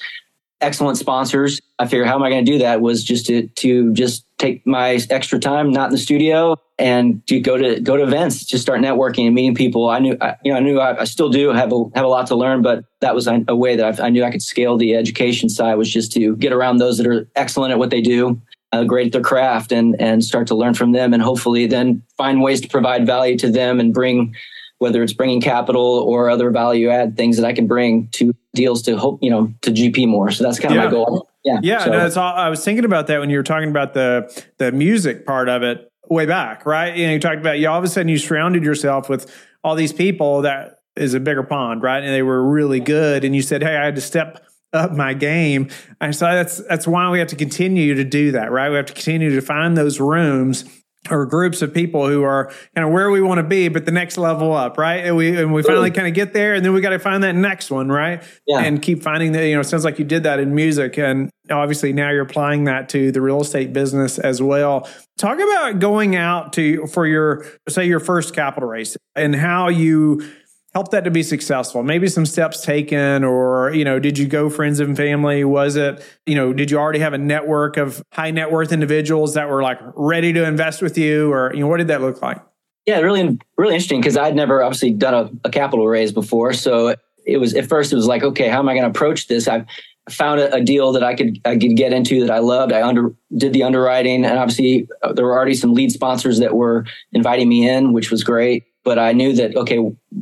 excellent 0.60 0.98
sponsors. 0.98 1.60
I 1.78 1.86
figured 1.86 2.06
how 2.06 2.16
am 2.16 2.22
I 2.22 2.30
going 2.30 2.44
to 2.44 2.52
do 2.52 2.58
that 2.58 2.80
was 2.80 3.02
just 3.02 3.26
to 3.26 3.48
to 3.48 3.92
just 3.94 4.26
take 4.38 4.66
my 4.66 4.98
extra 5.10 5.38
time 5.38 5.70
not 5.70 5.86
in 5.86 5.92
the 5.92 5.98
studio 5.98 6.56
and 6.78 7.26
to 7.28 7.40
go 7.40 7.56
to 7.56 7.80
go 7.80 7.96
to 7.96 8.02
events, 8.02 8.44
just 8.44 8.62
start 8.62 8.80
networking 8.80 9.26
and 9.26 9.34
meeting 9.34 9.54
people. 9.54 9.88
I 9.88 9.98
knew 9.98 10.16
I, 10.20 10.36
you 10.44 10.52
know 10.52 10.58
I 10.58 10.60
knew 10.60 10.80
I, 10.80 11.00
I, 11.00 11.04
still 11.04 11.30
do 11.30 11.50
have 11.50 11.72
a 11.72 11.84
have 11.94 12.04
a 12.04 12.08
lot 12.08 12.26
to 12.28 12.34
learn, 12.34 12.60
but 12.60 12.84
that 13.00 13.14
was 13.14 13.26
a, 13.26 13.42
a 13.48 13.56
way 13.56 13.76
that 13.76 14.00
I, 14.00 14.06
I 14.06 14.10
knew 14.10 14.24
I 14.24 14.30
could 14.30 14.42
scale 14.42 14.76
the 14.76 14.94
education 14.94 15.48
side 15.48 15.76
was 15.76 15.90
just 15.90 16.12
to 16.12 16.36
get 16.36 16.52
around 16.52 16.78
those 16.78 16.98
that 16.98 17.06
are 17.06 17.28
excellent 17.34 17.72
at 17.72 17.78
what 17.78 17.90
they 17.90 18.02
do 18.02 18.40
uh, 18.74 18.84
great 18.84 19.06
at 19.06 19.12
their 19.12 19.22
craft 19.22 19.72
and 19.72 20.00
and 20.00 20.24
start 20.24 20.46
to 20.48 20.54
learn 20.54 20.74
from 20.74 20.92
them 20.92 21.14
and 21.14 21.22
hopefully 21.22 21.66
then 21.66 22.02
find 22.16 22.42
ways 22.42 22.60
to 22.60 22.68
provide 22.68 23.06
value 23.06 23.38
to 23.38 23.50
them 23.50 23.80
and 23.80 23.94
bring 23.94 24.34
whether 24.78 25.02
it's 25.02 25.12
bringing 25.12 25.40
capital 25.40 25.82
or 25.82 26.28
other 26.28 26.50
value 26.50 26.90
add 26.90 27.16
things 27.16 27.36
that 27.36 27.46
I 27.46 27.52
can 27.52 27.66
bring 27.66 28.08
to 28.12 28.34
deals 28.54 28.82
to 28.82 28.96
hope 28.96 29.22
you 29.22 29.30
know 29.30 29.52
to 29.62 29.70
GP 29.70 30.08
more. 30.08 30.30
So 30.30 30.44
that's 30.44 30.58
kind 30.58 30.74
of 30.74 30.78
yeah. 30.78 30.84
my 30.84 30.90
goal. 30.90 31.28
Yeah, 31.44 31.60
yeah. 31.62 31.84
So, 31.84 31.90
no, 31.90 31.98
that's 31.98 32.16
all. 32.16 32.34
I 32.34 32.48
was 32.48 32.64
thinking 32.64 32.84
about 32.84 33.06
that 33.08 33.20
when 33.20 33.30
you 33.30 33.36
were 33.36 33.44
talking 33.44 33.68
about 33.68 33.94
the 33.94 34.44
the 34.58 34.72
music 34.72 35.26
part 35.26 35.48
of 35.48 35.62
it 35.62 35.90
way 36.08 36.26
back, 36.26 36.66
right? 36.66 36.94
You 36.96 37.06
know, 37.06 37.12
you 37.14 37.20
talked 37.20 37.40
about 37.40 37.58
you 37.58 37.68
all 37.68 37.78
of 37.78 37.84
a 37.84 37.88
sudden 37.88 38.08
you 38.08 38.18
surrounded 38.18 38.64
yourself 38.64 39.08
with 39.08 39.32
all 39.62 39.74
these 39.74 39.92
people 39.92 40.42
that 40.42 40.80
is 40.96 41.14
a 41.14 41.20
bigger 41.20 41.42
pond, 41.42 41.82
right? 41.82 42.02
And 42.02 42.12
they 42.12 42.22
were 42.22 42.42
really 42.42 42.80
good, 42.80 43.24
and 43.24 43.34
you 43.34 43.42
said, 43.42 43.62
"Hey, 43.62 43.76
I 43.76 43.84
had 43.84 43.94
to 43.94 44.00
step." 44.00 44.44
Up 44.74 44.92
my 44.92 45.14
game. 45.14 45.68
And 46.00 46.14
so 46.14 46.26
that's 46.26 46.58
that's 46.68 46.86
why 46.86 47.10
we 47.10 47.18
have 47.18 47.28
to 47.28 47.36
continue 47.36 47.94
to 47.94 48.04
do 48.04 48.32
that, 48.32 48.50
right? 48.50 48.70
We 48.70 48.76
have 48.76 48.86
to 48.86 48.92
continue 48.92 49.34
to 49.34 49.40
find 49.40 49.76
those 49.76 50.00
rooms 50.00 50.64
or 51.10 51.26
groups 51.26 51.60
of 51.60 51.74
people 51.74 52.08
who 52.08 52.22
are 52.22 52.50
kind 52.74 52.86
of 52.86 52.90
where 52.90 53.10
we 53.10 53.20
want 53.20 53.38
to 53.38 53.42
be, 53.42 53.68
but 53.68 53.84
the 53.84 53.92
next 53.92 54.16
level 54.16 54.52
up, 54.54 54.78
right? 54.78 55.04
And 55.04 55.16
we 55.16 55.36
and 55.36 55.52
we 55.52 55.62
finally 55.62 55.90
kind 55.90 56.08
of 56.08 56.14
get 56.14 56.32
there, 56.32 56.54
and 56.54 56.64
then 56.64 56.72
we 56.72 56.80
got 56.80 56.90
to 56.90 56.98
find 56.98 57.22
that 57.24 57.34
next 57.34 57.70
one, 57.70 57.90
right? 57.90 58.22
Yeah. 58.46 58.60
And 58.60 58.80
keep 58.80 59.02
finding 59.02 59.32
that. 59.32 59.46
You 59.46 59.54
know, 59.54 59.60
it 59.60 59.64
sounds 59.64 59.84
like 59.84 59.98
you 59.98 60.04
did 60.04 60.22
that 60.22 60.40
in 60.40 60.54
music, 60.54 60.98
and 60.98 61.30
obviously 61.50 61.92
now 61.92 62.10
you're 62.10 62.22
applying 62.22 62.64
that 62.64 62.88
to 62.90 63.12
the 63.12 63.20
real 63.20 63.40
estate 63.40 63.72
business 63.72 64.18
as 64.18 64.40
well. 64.40 64.88
Talk 65.18 65.38
about 65.38 65.78
going 65.78 66.16
out 66.16 66.52
to 66.54 66.86
for 66.86 67.06
your 67.06 67.46
say 67.68 67.86
your 67.86 68.00
first 68.00 68.34
capital 68.34 68.68
raise 68.68 68.96
and 69.14 69.34
how 69.34 69.68
you 69.68 70.26
help 70.74 70.90
that 70.90 71.04
to 71.04 71.10
be 71.10 71.22
successful. 71.22 71.82
Maybe 71.82 72.08
some 72.08 72.26
steps 72.26 72.62
taken 72.62 73.24
or 73.24 73.72
you 73.72 73.84
know 73.84 73.98
did 73.98 74.18
you 74.18 74.26
go 74.26 74.50
friends 74.50 74.80
and 74.80 74.96
family? 74.96 75.44
Was 75.44 75.76
it 75.76 76.04
you 76.26 76.34
know 76.34 76.52
did 76.52 76.70
you 76.70 76.78
already 76.78 76.98
have 76.98 77.12
a 77.12 77.18
network 77.18 77.76
of 77.76 78.02
high 78.12 78.30
net 78.30 78.50
worth 78.50 78.72
individuals 78.72 79.34
that 79.34 79.48
were 79.48 79.62
like 79.62 79.78
ready 79.94 80.32
to 80.32 80.44
invest 80.44 80.82
with 80.82 80.98
you 80.98 81.32
or 81.32 81.52
you 81.54 81.60
know 81.60 81.68
what 81.68 81.78
did 81.78 81.88
that 81.88 82.00
look 82.00 82.20
like? 82.20 82.40
Yeah 82.86 82.98
really 82.98 83.38
really 83.56 83.74
interesting 83.74 84.00
because 84.00 84.16
i'd 84.16 84.34
never 84.34 84.62
obviously 84.62 84.90
done 84.90 85.14
a, 85.14 85.48
a, 85.48 85.50
capital 85.50 85.86
raise 85.86 86.12
before. 86.12 86.52
So 86.52 86.96
it 87.24 87.38
was 87.38 87.54
at 87.54 87.66
first 87.66 87.92
it 87.92 87.96
was 87.96 88.06
like 88.06 88.22
okay 88.22 88.48
how 88.48 88.58
am 88.58 88.68
i 88.68 88.74
going 88.74 88.84
to 88.84 88.90
approach 88.90 89.28
this? 89.28 89.46
I've 89.48 89.66
found 90.10 90.38
a, 90.38 90.52
a, 90.56 90.60
deal 90.60 90.92
that 90.92 91.02
i 91.02 91.14
could 91.14 91.40
i 91.46 91.56
could 91.56 91.76
get 91.76 91.92
into 91.92 92.20
that 92.20 92.30
i 92.30 92.38
loved. 92.40 92.72
I 92.72 92.82
under 92.82 93.14
did 93.34 93.52
the 93.52 93.62
underwriting 93.62 94.24
and 94.24 94.38
obviously 94.38 94.88
uh, 95.02 95.12
there 95.12 95.24
were 95.24 95.34
already 95.34 95.54
some 95.54 95.72
lead 95.72 95.92
sponsors 95.92 96.40
that 96.40 96.54
were 96.54 96.84
inviting 97.12 97.48
me 97.48 97.66
in 97.68 97.92
which 97.92 98.10
was 98.10 98.24
great 98.24 98.64
but 98.84 98.98
I 98.98 99.12
knew 99.12 99.32
that 99.34 99.56
okay, 99.56 99.78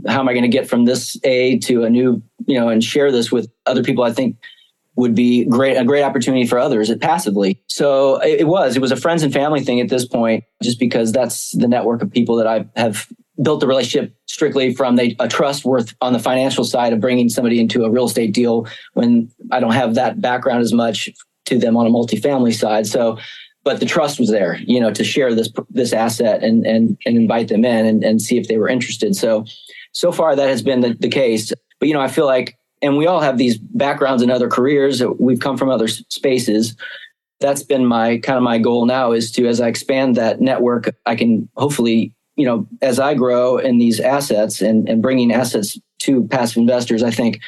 how 0.07 0.21
am 0.21 0.29
I 0.29 0.33
going 0.33 0.43
to 0.43 0.49
get 0.49 0.69
from 0.69 0.85
this 0.85 1.19
A 1.25 1.59
to 1.61 1.85
a 1.85 1.91
new, 1.91 2.23
you 2.47 2.59
know, 2.59 2.69
and 2.69 2.83
share 2.83 3.13
this 3.13 3.31
with 3.31 3.51
other 3.67 3.83
people? 3.83 4.05
I 4.05 4.13
think 4.13 4.37
would 4.95 5.15
be 5.15 5.45
great 5.47 5.77
a 5.77 5.85
great 5.85 6.03
opportunity 6.03 6.47
for 6.47 6.59
others 6.59 6.91
it 6.91 7.01
passively. 7.01 7.63
So 7.67 8.17
it, 8.21 8.41
it 8.41 8.47
was 8.47 8.77
it 8.77 8.83
was 8.83 8.93
a 8.93 8.97
friends 8.97 9.23
and 9.23 9.33
family 9.33 9.61
thing 9.61 9.81
at 9.81 9.89
this 9.89 10.07
point, 10.07 10.45
just 10.63 10.79
because 10.79 11.13
that's 11.13 11.53
the 11.53 11.69
network 11.69 12.03
of 12.03 12.11
people 12.11 12.37
that 12.37 12.47
I 12.47 12.67
have 12.77 13.09
built 13.41 13.61
the 13.61 13.67
relationship 13.67 14.15
strictly 14.27 14.75
from 14.75 14.97
they, 14.97 15.17
a 15.19 15.27
trust 15.27 15.65
worth 15.65 15.95
on 16.01 16.13
the 16.13 16.19
financial 16.19 16.65
side 16.65 16.93
of 16.93 17.01
bringing 17.01 17.29
somebody 17.29 17.61
into 17.61 17.85
a 17.85 17.91
real 17.91 18.05
estate 18.05 18.35
deal 18.35 18.67
when 18.93 19.31
I 19.51 19.59
don't 19.59 19.73
have 19.73 19.95
that 19.95 20.21
background 20.21 20.61
as 20.61 20.73
much 20.73 21.09
to 21.47 21.59
them 21.59 21.77
on 21.77 21.87
a 21.87 21.91
multifamily 21.91 22.55
side. 22.55 22.87
So 22.87 23.19
but 23.65 23.81
the 23.81 23.87
trust 23.87 24.19
was 24.19 24.31
there, 24.31 24.57
you 24.67 24.81
know, 24.81 24.93
to 24.93 25.05
share 25.05 25.35
this 25.35 25.51
this 25.71 25.93
asset 25.93 26.43
and 26.43 26.67
and 26.67 26.99
and 27.07 27.17
invite 27.17 27.49
them 27.49 27.65
in 27.65 27.87
and, 27.87 28.05
and 28.05 28.21
see 28.21 28.39
if 28.39 28.49
they 28.49 28.59
were 28.59 28.69
interested. 28.69 29.15
So 29.17 29.45
so 29.93 30.11
far 30.11 30.35
that 30.35 30.49
has 30.49 30.63
been 30.63 30.81
the, 30.81 30.95
the 30.95 31.09
case. 31.09 31.53
But 31.79 31.89
you 31.89 31.95
know, 31.95 32.01
I 32.01 32.09
feel 32.09 32.27
like 32.27 32.57
and 32.83 32.97
we 32.97 33.07
all 33.07 33.21
have 33.21 33.39
these 33.39 33.59
backgrounds 33.59 34.23
in 34.23 34.31
other 34.31 34.49
careers. 34.49 35.03
We've 35.19 35.39
come 35.39 35.57
from 35.57 35.71
other 35.71 35.89
spaces. 35.89 36.77
That's 37.41 37.63
been 37.63 37.87
my 37.87 38.19
kind 38.19 38.37
of 38.37 38.43
my 38.43 38.59
goal 38.59 38.87
now 38.87 39.13
is 39.13 39.31
to 39.33 39.47
as 39.47 39.61
I 39.61 39.69
expand 39.69 40.17
that 40.17 40.41
network, 40.41 40.95
I 41.07 41.15
can 41.15 41.49
hopefully, 41.57 42.13
you 42.37 42.45
know, 42.45 42.67
as 42.83 42.99
I 42.99 43.15
grow 43.15 43.59
in 43.59 43.79
these 43.79 44.01
assets 44.01 44.61
and, 44.61 44.89
and 44.89 45.01
bringing 45.01 45.33
assets 45.33 45.79
to 46.01 46.27
passive 46.29 46.59
investors, 46.59 47.03
I 47.03 47.11
think 47.11 47.41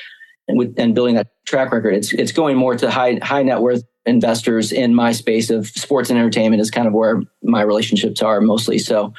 and, 0.46 0.58
with, 0.58 0.74
and 0.78 0.94
building 0.94 1.16
that 1.16 1.28
track 1.46 1.72
record, 1.72 1.94
it's 1.94 2.12
it's 2.12 2.32
going 2.32 2.56
more 2.56 2.76
to 2.76 2.90
high 2.90 3.18
high 3.22 3.42
net 3.42 3.60
worth 3.60 3.82
investors 4.06 4.72
in 4.72 4.94
my 4.94 5.12
space 5.12 5.50
of 5.50 5.66
sports 5.68 6.10
and 6.10 6.18
entertainment 6.18 6.60
is 6.60 6.70
kind 6.70 6.86
of 6.86 6.92
where 6.92 7.22
my 7.42 7.62
relationships 7.62 8.22
are 8.22 8.40
mostly. 8.40 8.78
So, 8.78 9.14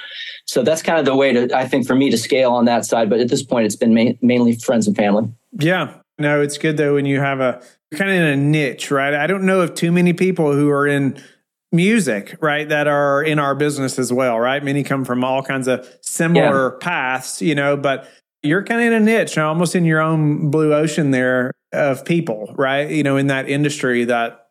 so 0.45 0.61
that's 0.63 0.81
kind 0.81 0.99
of 0.99 1.05
the 1.05 1.15
way 1.15 1.33
to, 1.33 1.55
I 1.55 1.67
think 1.67 1.87
for 1.87 1.95
me 1.95 2.09
to 2.11 2.17
scale 2.17 2.51
on 2.51 2.65
that 2.65 2.85
side. 2.85 3.09
But 3.09 3.19
at 3.19 3.29
this 3.29 3.43
point, 3.43 3.65
it's 3.65 3.75
been 3.75 3.93
ma- 3.93 4.13
mainly 4.21 4.55
friends 4.55 4.87
and 4.87 4.95
family. 4.95 5.27
Yeah. 5.59 5.93
No, 6.17 6.41
it's 6.41 6.57
good 6.57 6.77
though 6.77 6.95
when 6.95 7.05
you 7.05 7.19
have 7.19 7.39
a 7.39 7.61
kind 7.93 8.11
of 8.11 8.17
in 8.17 8.23
a 8.23 8.35
niche, 8.35 8.91
right? 8.91 9.13
I 9.13 9.27
don't 9.27 9.45
know 9.45 9.61
of 9.61 9.73
too 9.73 9.91
many 9.91 10.13
people 10.13 10.53
who 10.53 10.69
are 10.69 10.87
in 10.87 11.21
music, 11.71 12.37
right, 12.39 12.69
that 12.69 12.87
are 12.87 13.21
in 13.21 13.39
our 13.39 13.55
business 13.55 13.99
as 13.99 14.13
well, 14.13 14.39
right? 14.39 14.63
Many 14.63 14.83
come 14.83 15.03
from 15.03 15.23
all 15.23 15.43
kinds 15.43 15.67
of 15.67 15.87
similar 16.01 16.71
yeah. 16.71 16.77
paths, 16.79 17.41
you 17.41 17.55
know, 17.55 17.75
but 17.75 18.09
you're 18.43 18.63
kind 18.63 18.81
of 18.81 18.87
in 18.87 18.93
a 18.93 18.99
niche, 18.99 19.37
almost 19.37 19.75
in 19.75 19.83
your 19.85 19.99
own 19.99 20.51
blue 20.51 20.73
ocean 20.73 21.11
there 21.11 21.51
of 21.73 22.05
people, 22.05 22.53
right? 22.57 22.89
You 22.89 23.03
know, 23.03 23.17
in 23.17 23.27
that 23.27 23.49
industry 23.49 24.05
that 24.05 24.44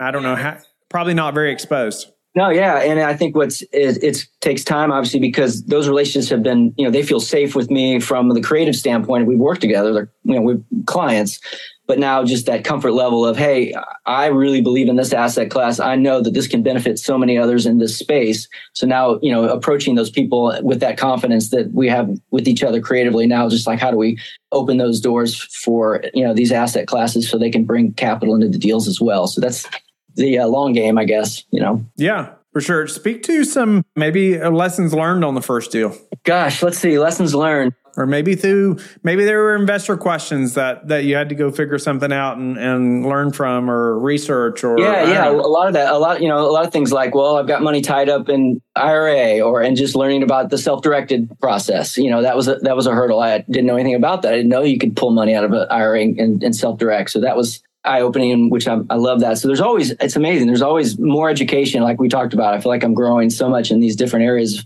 I 0.00 0.10
don't 0.10 0.22
know 0.22 0.36
how, 0.36 0.58
probably 0.88 1.14
not 1.14 1.34
very 1.34 1.52
exposed. 1.52 2.08
No, 2.36 2.48
yeah, 2.50 2.80
and 2.80 2.98
I 2.98 3.14
think 3.14 3.36
what's 3.36 3.62
it, 3.62 4.02
it, 4.02 4.26
takes 4.40 4.64
time, 4.64 4.90
obviously, 4.90 5.20
because 5.20 5.64
those 5.66 5.88
relationships 5.88 6.28
have 6.30 6.42
been, 6.42 6.74
you 6.76 6.84
know, 6.84 6.90
they 6.90 7.04
feel 7.04 7.20
safe 7.20 7.54
with 7.54 7.70
me 7.70 8.00
from 8.00 8.28
the 8.28 8.42
creative 8.42 8.74
standpoint. 8.74 9.26
We've 9.26 9.38
worked 9.38 9.60
together, 9.60 9.92
they're, 9.92 10.10
you 10.24 10.34
know, 10.34 10.42
we're 10.42 10.60
clients, 10.86 11.38
but 11.86 11.98
now 11.98 12.24
just 12.24 12.46
that 12.46 12.64
comfort 12.64 12.92
level 12.92 13.24
of, 13.24 13.36
hey, 13.36 13.72
I 14.04 14.26
really 14.26 14.60
believe 14.60 14.88
in 14.88 14.96
this 14.96 15.12
asset 15.12 15.50
class. 15.50 15.78
I 15.78 15.94
know 15.94 16.20
that 16.20 16.34
this 16.34 16.48
can 16.48 16.62
benefit 16.62 16.98
so 16.98 17.16
many 17.16 17.38
others 17.38 17.66
in 17.66 17.78
this 17.78 17.96
space. 17.96 18.48
So 18.72 18.86
now, 18.86 19.20
you 19.22 19.30
know, 19.30 19.48
approaching 19.48 19.94
those 19.94 20.10
people 20.10 20.58
with 20.62 20.80
that 20.80 20.98
confidence 20.98 21.50
that 21.50 21.72
we 21.72 21.88
have 21.88 22.10
with 22.32 22.48
each 22.48 22.64
other 22.64 22.80
creatively 22.80 23.26
now, 23.26 23.48
just 23.48 23.66
like 23.66 23.78
how 23.78 23.90
do 23.90 23.96
we 23.96 24.18
open 24.50 24.78
those 24.78 25.00
doors 25.00 25.40
for 25.62 26.02
you 26.14 26.24
know 26.24 26.32
these 26.34 26.52
asset 26.52 26.86
classes 26.86 27.28
so 27.28 27.38
they 27.38 27.50
can 27.50 27.64
bring 27.64 27.92
capital 27.92 28.34
into 28.34 28.48
the 28.48 28.58
deals 28.58 28.88
as 28.88 29.00
well. 29.00 29.26
So 29.26 29.40
that's 29.40 29.66
the 30.14 30.38
uh, 30.38 30.46
long 30.46 30.72
game, 30.72 30.98
I 30.98 31.04
guess, 31.04 31.44
you 31.50 31.60
know? 31.60 31.84
Yeah, 31.96 32.34
for 32.52 32.60
sure. 32.60 32.86
Speak 32.86 33.22
to 33.24 33.44
some 33.44 33.84
maybe 33.96 34.40
uh, 34.40 34.50
lessons 34.50 34.94
learned 34.94 35.24
on 35.24 35.34
the 35.34 35.42
first 35.42 35.72
deal. 35.72 35.96
Gosh, 36.22 36.62
let's 36.62 36.78
see. 36.78 36.98
Lessons 36.98 37.34
learned. 37.34 37.74
Or 37.96 38.06
maybe 38.06 38.34
through 38.34 38.78
maybe 39.04 39.24
there 39.24 39.40
were 39.40 39.54
investor 39.54 39.96
questions 39.96 40.54
that 40.54 40.88
that 40.88 41.04
you 41.04 41.14
had 41.14 41.28
to 41.28 41.34
go 41.34 41.52
figure 41.52 41.78
something 41.78 42.12
out 42.12 42.38
and, 42.38 42.58
and 42.58 43.06
learn 43.06 43.32
from 43.32 43.70
or 43.70 43.96
research 43.98 44.64
or 44.64 44.76
yeah 44.80 45.08
yeah 45.08 45.30
a 45.30 45.32
lot 45.32 45.68
of 45.68 45.74
that 45.74 45.92
a 45.92 45.98
lot 45.98 46.20
you 46.20 46.28
know 46.28 46.40
a 46.44 46.50
lot 46.50 46.66
of 46.66 46.72
things 46.72 46.92
like 46.92 47.14
well 47.14 47.36
I've 47.36 47.46
got 47.46 47.62
money 47.62 47.80
tied 47.80 48.08
up 48.08 48.28
in 48.28 48.60
IRA 48.74 49.40
or 49.40 49.62
and 49.62 49.76
just 49.76 49.94
learning 49.94 50.24
about 50.24 50.50
the 50.50 50.58
self 50.58 50.82
directed 50.82 51.30
process 51.38 51.96
you 51.96 52.10
know 52.10 52.22
that 52.22 52.34
was 52.34 52.48
a, 52.48 52.56
that 52.56 52.74
was 52.74 52.88
a 52.88 52.92
hurdle 52.92 53.20
I 53.20 53.38
didn't 53.38 53.66
know 53.66 53.76
anything 53.76 53.94
about 53.94 54.22
that 54.22 54.32
I 54.32 54.36
didn't 54.38 54.50
know 54.50 54.62
you 54.62 54.78
could 54.78 54.96
pull 54.96 55.10
money 55.10 55.34
out 55.34 55.44
of 55.44 55.52
an 55.52 55.68
IRA 55.70 56.00
and, 56.00 56.42
and 56.42 56.56
self 56.56 56.80
direct 56.80 57.10
so 57.10 57.20
that 57.20 57.36
was 57.36 57.62
eye 57.84 58.00
opening, 58.00 58.50
which 58.50 58.66
I'm, 58.66 58.86
I 58.90 58.96
love 58.96 59.20
that. 59.20 59.38
So 59.38 59.48
there's 59.48 59.60
always, 59.60 59.90
it's 59.92 60.16
amazing. 60.16 60.46
There's 60.46 60.62
always 60.62 60.98
more 60.98 61.28
education, 61.28 61.82
like 61.82 62.00
we 62.00 62.08
talked 62.08 62.34
about. 62.34 62.54
I 62.54 62.60
feel 62.60 62.70
like 62.70 62.84
I'm 62.84 62.94
growing 62.94 63.30
so 63.30 63.48
much 63.48 63.70
in 63.70 63.80
these 63.80 63.96
different 63.96 64.24
areas 64.24 64.64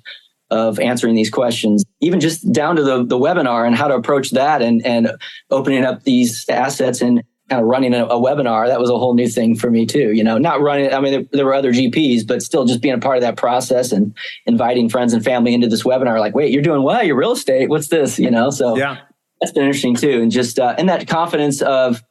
of 0.50 0.78
answering 0.80 1.14
these 1.14 1.30
questions, 1.30 1.84
even 2.00 2.20
just 2.20 2.50
down 2.52 2.76
to 2.76 2.82
the, 2.82 3.04
the 3.04 3.18
webinar 3.18 3.66
and 3.66 3.76
how 3.76 3.88
to 3.88 3.94
approach 3.94 4.30
that 4.30 4.62
and, 4.62 4.84
and 4.86 5.10
opening 5.50 5.84
up 5.84 6.04
these 6.04 6.48
assets 6.48 7.02
and 7.02 7.22
kind 7.48 7.60
of 7.62 7.68
running 7.68 7.94
a, 7.94 8.04
a 8.06 8.20
webinar. 8.20 8.66
That 8.66 8.80
was 8.80 8.90
a 8.90 8.98
whole 8.98 9.14
new 9.14 9.28
thing 9.28 9.56
for 9.56 9.70
me 9.70 9.84
too. 9.84 10.12
You 10.12 10.24
know, 10.24 10.38
not 10.38 10.60
running, 10.60 10.92
I 10.92 11.00
mean, 11.00 11.12
there, 11.12 11.24
there, 11.32 11.44
were 11.44 11.54
other 11.54 11.72
GPs, 11.72 12.26
but 12.26 12.42
still 12.42 12.64
just 12.64 12.80
being 12.80 12.94
a 12.94 12.98
part 12.98 13.16
of 13.16 13.22
that 13.22 13.36
process 13.36 13.92
and 13.92 14.14
inviting 14.46 14.88
friends 14.88 15.12
and 15.12 15.24
family 15.24 15.54
into 15.54 15.66
this 15.66 15.82
webinar. 15.82 16.20
Like, 16.20 16.34
wait, 16.34 16.52
you're 16.52 16.62
doing 16.62 16.82
what? 16.82 17.06
You're 17.06 17.16
real 17.16 17.32
estate. 17.32 17.68
What's 17.68 17.88
this? 17.88 18.18
You 18.18 18.30
know, 18.30 18.50
so 18.50 18.76
yeah, 18.76 18.98
that's 19.40 19.52
been 19.52 19.64
interesting 19.64 19.96
too. 19.96 20.22
And 20.22 20.30
just, 20.30 20.58
uh, 20.58 20.74
and 20.78 20.88
that 20.88 21.08
confidence 21.08 21.62
of, 21.62 22.02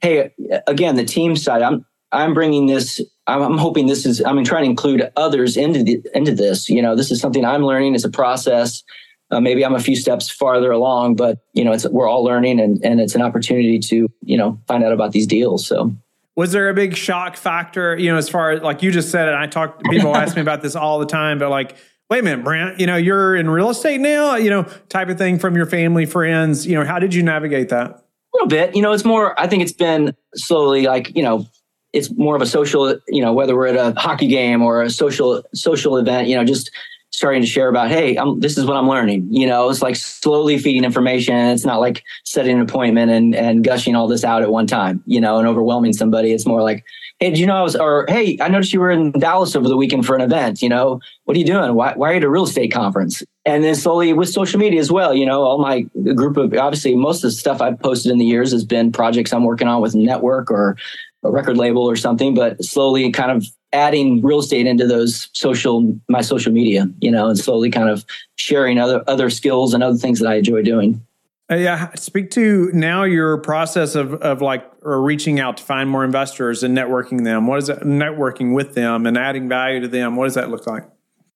Hey, 0.00 0.32
again, 0.66 0.96
the 0.96 1.04
team 1.04 1.36
side, 1.36 1.62
I'm, 1.62 1.84
I'm 2.12 2.34
bringing 2.34 2.66
this 2.66 3.00
I'm, 3.30 3.58
hoping 3.58 3.86
this 3.86 4.06
is, 4.06 4.20
I'm 4.20 4.42
trying 4.44 4.64
to 4.64 4.70
include 4.70 5.10
others 5.16 5.56
into 5.56 5.82
the, 5.82 6.02
into 6.14 6.34
this. 6.34 6.68
You 6.68 6.82
know, 6.82 6.96
this 6.96 7.10
is 7.10 7.20
something 7.20 7.44
I'm 7.44 7.64
learning. 7.64 7.94
It's 7.94 8.04
a 8.04 8.10
process. 8.10 8.82
Uh, 9.30 9.40
maybe 9.40 9.64
I'm 9.64 9.74
a 9.74 9.80
few 9.80 9.94
steps 9.94 10.28
farther 10.28 10.72
along, 10.72 11.14
but 11.14 11.38
you 11.52 11.64
know, 11.64 11.72
it's 11.72 11.88
we're 11.88 12.08
all 12.08 12.24
learning, 12.24 12.58
and 12.58 12.84
and 12.84 13.00
it's 13.00 13.14
an 13.14 13.22
opportunity 13.22 13.78
to 13.78 14.08
you 14.22 14.36
know 14.36 14.60
find 14.66 14.82
out 14.82 14.92
about 14.92 15.12
these 15.12 15.26
deals. 15.26 15.66
So. 15.66 15.94
Was 16.36 16.52
there 16.52 16.70
a 16.70 16.74
big 16.74 16.96
shock 16.96 17.36
factor, 17.36 17.98
you 17.98 18.10
know, 18.10 18.16
as 18.16 18.28
far 18.28 18.52
as 18.52 18.62
like 18.62 18.82
you 18.82 18.90
just 18.90 19.10
said 19.10 19.28
it? 19.28 19.34
I 19.34 19.46
talk, 19.46 19.82
people 19.90 20.16
ask 20.16 20.36
me 20.36 20.40
about 20.40 20.62
this 20.62 20.74
all 20.74 20.98
the 20.98 21.04
time, 21.04 21.38
but 21.38 21.50
like, 21.50 21.76
wait 22.08 22.20
a 22.20 22.22
minute, 22.22 22.44
Brent, 22.44 22.80
you 22.80 22.86
know, 22.86 22.96
you're 22.96 23.36
in 23.36 23.50
real 23.50 23.68
estate 23.68 24.00
now, 24.00 24.36
you 24.36 24.48
know, 24.48 24.62
type 24.88 25.08
of 25.10 25.18
thing 25.18 25.38
from 25.38 25.54
your 25.54 25.66
family, 25.66 26.06
friends, 26.06 26.66
you 26.66 26.76
know, 26.76 26.84
how 26.84 26.98
did 26.98 27.12
you 27.12 27.22
navigate 27.22 27.68
that? 27.70 28.06
Little 28.40 28.48
bit, 28.48 28.74
you 28.74 28.80
know, 28.80 28.92
it's 28.92 29.04
more, 29.04 29.38
I 29.38 29.46
think 29.46 29.62
it's 29.62 29.72
been 29.72 30.16
slowly 30.34 30.86
like, 30.86 31.14
you 31.14 31.22
know, 31.22 31.46
it's 31.92 32.10
more 32.16 32.34
of 32.34 32.40
a 32.40 32.46
social, 32.46 32.98
you 33.06 33.20
know, 33.20 33.34
whether 33.34 33.54
we're 33.54 33.66
at 33.66 33.76
a 33.76 33.98
hockey 34.00 34.28
game 34.28 34.62
or 34.62 34.80
a 34.80 34.88
social 34.88 35.42
social 35.54 35.98
event, 35.98 36.26
you 36.26 36.34
know, 36.36 36.42
just 36.42 36.70
starting 37.10 37.42
to 37.42 37.46
share 37.46 37.68
about, 37.68 37.90
hey, 37.90 38.16
I'm, 38.16 38.40
this 38.40 38.56
is 38.56 38.64
what 38.64 38.76
I'm 38.76 38.88
learning. 38.88 39.28
You 39.30 39.46
know, 39.46 39.68
it's 39.68 39.82
like 39.82 39.96
slowly 39.96 40.58
feeding 40.58 40.84
information. 40.84 41.34
It's 41.34 41.64
not 41.64 41.80
like 41.80 42.04
setting 42.24 42.56
an 42.56 42.62
appointment 42.62 43.10
and 43.10 43.34
and 43.34 43.64
gushing 43.64 43.94
all 43.94 44.08
this 44.08 44.24
out 44.24 44.42
at 44.42 44.50
one 44.50 44.66
time, 44.66 45.02
you 45.06 45.20
know, 45.20 45.38
and 45.38 45.46
overwhelming 45.46 45.92
somebody. 45.92 46.32
It's 46.32 46.46
more 46.46 46.62
like, 46.62 46.84
hey, 47.18 47.30
did 47.30 47.38
you 47.38 47.46
know 47.46 47.56
I 47.56 47.62
was, 47.62 47.76
or 47.76 48.06
hey, 48.08 48.38
I 48.40 48.48
noticed 48.48 48.72
you 48.72 48.80
were 48.80 48.90
in 48.90 49.12
Dallas 49.12 49.54
over 49.54 49.68
the 49.68 49.76
weekend 49.76 50.06
for 50.06 50.14
an 50.14 50.22
event. 50.22 50.62
You 50.62 50.68
know, 50.68 51.00
what 51.24 51.36
are 51.36 51.40
you 51.40 51.46
doing? 51.46 51.74
Why, 51.74 51.92
why 51.94 52.10
are 52.10 52.12
you 52.12 52.18
at 52.18 52.24
a 52.24 52.30
real 52.30 52.44
estate 52.44 52.72
conference? 52.72 53.22
And 53.44 53.64
then 53.64 53.74
slowly 53.74 54.12
with 54.12 54.28
social 54.28 54.58
media 54.58 54.80
as 54.80 54.90
well, 54.90 55.14
you 55.14 55.26
know, 55.26 55.42
all 55.42 55.58
my 55.58 55.82
group 56.14 56.36
of 56.36 56.54
obviously 56.54 56.94
most 56.94 57.24
of 57.24 57.30
the 57.30 57.36
stuff 57.36 57.60
I've 57.60 57.78
posted 57.80 58.12
in 58.12 58.18
the 58.18 58.24
years 58.24 58.52
has 58.52 58.64
been 58.64 58.92
projects 58.92 59.32
I'm 59.32 59.44
working 59.44 59.68
on 59.68 59.80
with 59.80 59.94
network 59.94 60.50
or 60.50 60.76
a 61.22 61.30
record 61.30 61.56
label 61.56 61.82
or 61.82 61.96
something, 61.96 62.34
but 62.34 62.62
slowly 62.64 63.10
kind 63.10 63.30
of 63.30 63.46
adding 63.72 64.22
real 64.22 64.40
estate 64.40 64.66
into 64.66 64.86
those 64.86 65.28
social 65.32 65.98
my 66.08 66.20
social 66.20 66.52
media, 66.52 66.88
you 67.00 67.10
know, 67.10 67.28
and 67.28 67.38
slowly 67.38 67.70
kind 67.70 67.88
of 67.88 68.04
sharing 68.36 68.78
other 68.78 69.02
other 69.06 69.30
skills 69.30 69.74
and 69.74 69.82
other 69.82 69.96
things 69.96 70.20
that 70.20 70.28
I 70.28 70.36
enjoy 70.36 70.62
doing. 70.62 71.04
Uh, 71.50 71.56
yeah, 71.56 71.92
speak 71.94 72.30
to 72.30 72.70
now 72.72 73.02
your 73.02 73.38
process 73.38 73.94
of 73.94 74.14
of 74.14 74.40
like 74.40 74.70
or 74.82 75.02
reaching 75.02 75.40
out 75.40 75.56
to 75.56 75.62
find 75.62 75.90
more 75.90 76.04
investors 76.04 76.62
and 76.62 76.76
networking 76.76 77.24
them. 77.24 77.46
What 77.46 77.58
is 77.58 77.68
it 77.68 77.80
networking 77.80 78.54
with 78.54 78.74
them 78.74 79.06
and 79.06 79.18
adding 79.18 79.48
value 79.48 79.80
to 79.80 79.88
them? 79.88 80.16
What 80.16 80.26
does 80.26 80.34
that 80.34 80.50
look 80.50 80.66
like? 80.66 80.84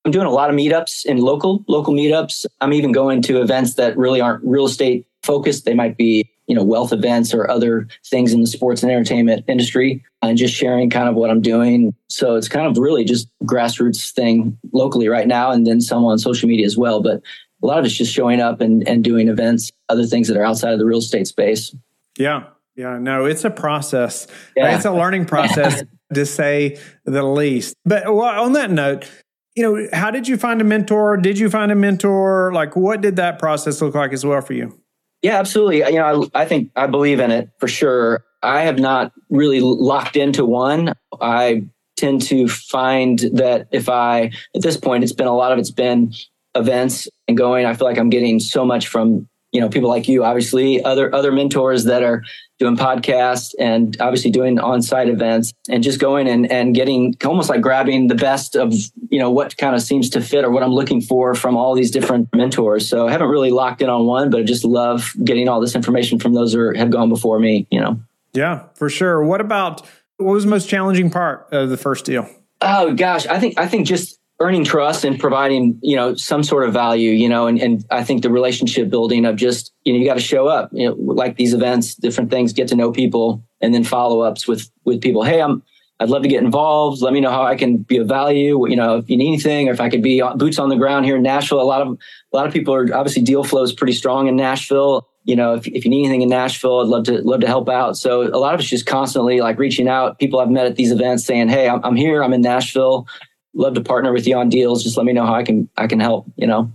I'm 0.04 0.12
doing 0.12 0.26
a 0.26 0.30
lot 0.30 0.50
of 0.50 0.56
meetups 0.56 1.06
in 1.06 1.18
local 1.18 1.64
local 1.66 1.94
meetups. 1.94 2.46
I'm 2.60 2.72
even 2.72 2.92
going 2.92 3.22
to 3.22 3.40
events 3.40 3.74
that 3.74 3.96
really 3.96 4.20
aren't 4.20 4.44
real 4.44 4.66
estate 4.66 5.06
focused. 5.22 5.64
They 5.64 5.74
might 5.74 5.96
be 5.96 6.30
you 6.46 6.54
know 6.54 6.62
wealth 6.62 6.92
events 6.92 7.32
or 7.32 7.50
other 7.50 7.86
things 8.06 8.32
in 8.32 8.40
the 8.40 8.46
sports 8.46 8.82
and 8.82 8.92
entertainment 8.92 9.44
industry 9.48 10.04
and 10.22 10.36
just 10.36 10.54
sharing 10.54 10.90
kind 10.90 11.08
of 11.08 11.14
what 11.14 11.30
i'm 11.30 11.40
doing. 11.40 11.94
So 12.08 12.34
it's 12.36 12.48
kind 12.48 12.66
of 12.66 12.78
really 12.78 13.04
just 13.04 13.28
grassroots 13.44 14.10
thing 14.12 14.58
locally 14.72 15.08
right 15.08 15.26
now 15.26 15.50
and 15.50 15.66
then 15.66 15.80
some 15.80 16.04
on 16.04 16.18
social 16.18 16.48
media 16.48 16.66
as 16.66 16.76
well. 16.76 17.02
But 17.02 17.22
a 17.62 17.66
lot 17.66 17.78
of 17.78 17.84
it's 17.84 17.94
just 17.94 18.12
showing 18.12 18.40
up 18.40 18.60
and, 18.60 18.86
and 18.86 19.02
doing 19.02 19.28
events 19.28 19.72
other 19.88 20.06
things 20.06 20.28
that 20.28 20.36
are 20.36 20.44
outside 20.44 20.72
of 20.72 20.78
the 20.78 20.84
real 20.84 20.98
estate 20.98 21.26
space. 21.26 21.74
Yeah. 22.18 22.44
Yeah. 22.76 22.98
No 22.98 23.24
it's 23.24 23.44
a 23.44 23.50
process. 23.50 24.26
Yeah. 24.56 24.76
it's 24.76 24.84
a 24.84 24.92
learning 24.92 25.26
process 25.26 25.82
to 26.14 26.26
say 26.26 26.78
the 27.04 27.22
least. 27.22 27.74
But 27.84 28.06
on 28.06 28.52
that 28.52 28.70
note 28.70 29.10
you 29.56 29.62
know 29.62 29.88
how 29.92 30.10
did 30.10 30.26
you 30.26 30.36
find 30.36 30.60
a 30.60 30.64
mentor? 30.64 31.16
Did 31.16 31.38
you 31.38 31.48
find 31.48 31.70
a 31.70 31.76
mentor? 31.76 32.52
Like 32.52 32.74
what 32.74 33.00
did 33.00 33.16
that 33.16 33.38
process 33.38 33.80
look 33.80 33.94
like 33.94 34.12
as 34.12 34.26
well 34.26 34.40
for 34.40 34.52
you 34.52 34.78
yeah, 35.24 35.38
absolutely. 35.38 35.78
You 35.78 35.92
know, 35.92 36.28
I, 36.34 36.42
I 36.42 36.44
think 36.44 36.70
I 36.76 36.86
believe 36.86 37.18
in 37.18 37.30
it 37.30 37.48
for 37.58 37.66
sure. 37.66 38.26
I 38.42 38.60
have 38.60 38.78
not 38.78 39.10
really 39.30 39.62
locked 39.62 40.16
into 40.16 40.44
one. 40.44 40.92
I 41.18 41.62
tend 41.96 42.20
to 42.24 42.46
find 42.46 43.20
that 43.32 43.66
if 43.72 43.88
I, 43.88 44.32
at 44.54 44.60
this 44.60 44.76
point, 44.76 45.02
it's 45.02 45.14
been 45.14 45.26
a 45.26 45.34
lot 45.34 45.50
of 45.50 45.58
it's 45.58 45.70
been 45.70 46.12
events 46.54 47.08
and 47.26 47.38
going. 47.38 47.64
I 47.64 47.72
feel 47.72 47.88
like 47.88 47.96
I'm 47.96 48.10
getting 48.10 48.38
so 48.38 48.66
much 48.66 48.86
from 48.86 49.26
you 49.54 49.60
know 49.60 49.68
people 49.70 49.88
like 49.88 50.08
you 50.08 50.24
obviously 50.24 50.84
other 50.84 51.14
other 51.14 51.32
mentors 51.32 51.84
that 51.84 52.02
are 52.02 52.24
doing 52.58 52.76
podcasts 52.76 53.54
and 53.58 53.96
obviously 54.00 54.30
doing 54.30 54.58
on-site 54.58 55.08
events 55.08 55.52
and 55.70 55.82
just 55.82 56.00
going 56.00 56.28
and 56.28 56.50
and 56.50 56.74
getting 56.74 57.14
almost 57.24 57.48
like 57.48 57.60
grabbing 57.60 58.08
the 58.08 58.14
best 58.16 58.56
of 58.56 58.74
you 59.08 59.18
know 59.18 59.30
what 59.30 59.56
kind 59.56 59.74
of 59.74 59.80
seems 59.80 60.10
to 60.10 60.20
fit 60.20 60.44
or 60.44 60.50
what 60.50 60.62
I'm 60.62 60.72
looking 60.72 61.00
for 61.00 61.34
from 61.34 61.56
all 61.56 61.74
these 61.74 61.90
different 61.90 62.28
mentors. 62.34 62.88
So 62.88 63.06
I 63.06 63.12
haven't 63.12 63.28
really 63.28 63.50
locked 63.50 63.80
in 63.80 63.88
on 63.88 64.06
one 64.06 64.28
but 64.28 64.40
I 64.40 64.42
just 64.42 64.64
love 64.64 65.12
getting 65.22 65.48
all 65.48 65.60
this 65.60 65.74
information 65.76 66.18
from 66.18 66.34
those 66.34 66.52
who 66.52 66.74
have 66.74 66.90
gone 66.90 67.08
before 67.08 67.38
me 67.38 67.66
you 67.70 67.80
know. 67.80 68.00
Yeah 68.32 68.64
for 68.74 68.90
sure. 68.90 69.24
What 69.24 69.40
about 69.40 69.86
what 70.16 70.32
was 70.32 70.44
the 70.44 70.50
most 70.50 70.68
challenging 70.68 71.10
part 71.10 71.48
of 71.52 71.70
the 71.70 71.76
first 71.76 72.04
deal? 72.04 72.28
Oh 72.60 72.92
gosh. 72.92 73.26
I 73.26 73.38
think 73.38 73.58
I 73.58 73.68
think 73.68 73.86
just 73.86 74.18
earning 74.40 74.64
trust 74.64 75.04
and 75.04 75.18
providing 75.18 75.78
you 75.80 75.94
know 75.94 76.14
some 76.14 76.42
sort 76.42 76.64
of 76.64 76.72
value 76.72 77.12
you 77.12 77.28
know 77.28 77.46
and, 77.46 77.60
and 77.60 77.84
i 77.90 78.02
think 78.02 78.22
the 78.22 78.30
relationship 78.30 78.90
building 78.90 79.24
of 79.24 79.36
just 79.36 79.72
you 79.84 79.92
know 79.92 79.98
you 79.98 80.04
got 80.04 80.14
to 80.14 80.20
show 80.20 80.48
up 80.48 80.70
you 80.72 80.88
know 80.88 80.94
like 80.94 81.36
these 81.36 81.54
events 81.54 81.94
different 81.94 82.30
things 82.30 82.52
get 82.52 82.66
to 82.66 82.74
know 82.74 82.90
people 82.90 83.44
and 83.60 83.72
then 83.72 83.84
follow-ups 83.84 84.46
with 84.46 84.70
with 84.84 85.00
people. 85.00 85.24
Hey 85.24 85.40
i'm 85.40 85.62
i'd 86.00 86.10
love 86.10 86.22
to 86.22 86.28
get 86.28 86.42
involved. 86.42 87.00
Let 87.00 87.12
me 87.12 87.20
know 87.20 87.30
how 87.30 87.44
i 87.44 87.54
can 87.54 87.78
be 87.78 87.98
of 87.98 88.08
value. 88.08 88.68
You 88.68 88.76
know 88.76 88.96
if 88.96 89.08
you 89.08 89.16
need 89.16 89.28
anything 89.28 89.68
or 89.68 89.72
if 89.72 89.80
i 89.80 89.88
could 89.88 90.02
be 90.02 90.22
boots 90.36 90.58
on 90.58 90.68
the 90.68 90.76
ground 90.76 91.04
here 91.04 91.16
in 91.16 91.22
nashville 91.22 91.60
a 91.60 91.62
lot 91.62 91.80
of 91.82 91.88
a 92.32 92.36
lot 92.36 92.46
of 92.46 92.52
people 92.52 92.74
are 92.74 92.92
obviously 92.94 93.22
deal 93.22 93.44
flow 93.44 93.62
is 93.62 93.72
pretty 93.72 93.94
strong 93.94 94.26
in 94.26 94.36
nashville. 94.36 95.08
You 95.22 95.36
know 95.36 95.54
if, 95.54 95.66
if 95.68 95.84
you 95.84 95.90
need 95.90 96.04
anything 96.04 96.22
in 96.22 96.28
nashville 96.28 96.80
i'd 96.80 96.88
love 96.88 97.04
to 97.04 97.22
love 97.22 97.40
to 97.40 97.46
help 97.46 97.68
out. 97.68 97.96
So 97.96 98.22
a 98.22 98.38
lot 98.38 98.54
of 98.54 98.60
it's 98.60 98.68
just 98.68 98.86
constantly 98.86 99.40
like 99.40 99.58
reaching 99.58 99.88
out. 99.88 100.18
People 100.18 100.40
i've 100.40 100.50
met 100.50 100.66
at 100.66 100.74
these 100.74 100.90
events 100.90 101.24
saying 101.24 101.48
hey 101.48 101.68
i'm, 101.68 101.82
I'm 101.84 101.96
here. 101.96 102.22
I'm 102.22 102.32
in 102.32 102.42
nashville 102.42 103.06
love 103.54 103.74
to 103.74 103.80
partner 103.80 104.12
with 104.12 104.26
you 104.26 104.36
on 104.36 104.48
deals. 104.48 104.82
Just 104.82 104.96
let 104.96 105.06
me 105.06 105.12
know 105.12 105.26
how 105.26 105.34
I 105.34 105.42
can 105.42 105.68
I 105.76 105.86
can 105.86 106.00
help. 106.00 106.26
You 106.36 106.46
know. 106.46 106.72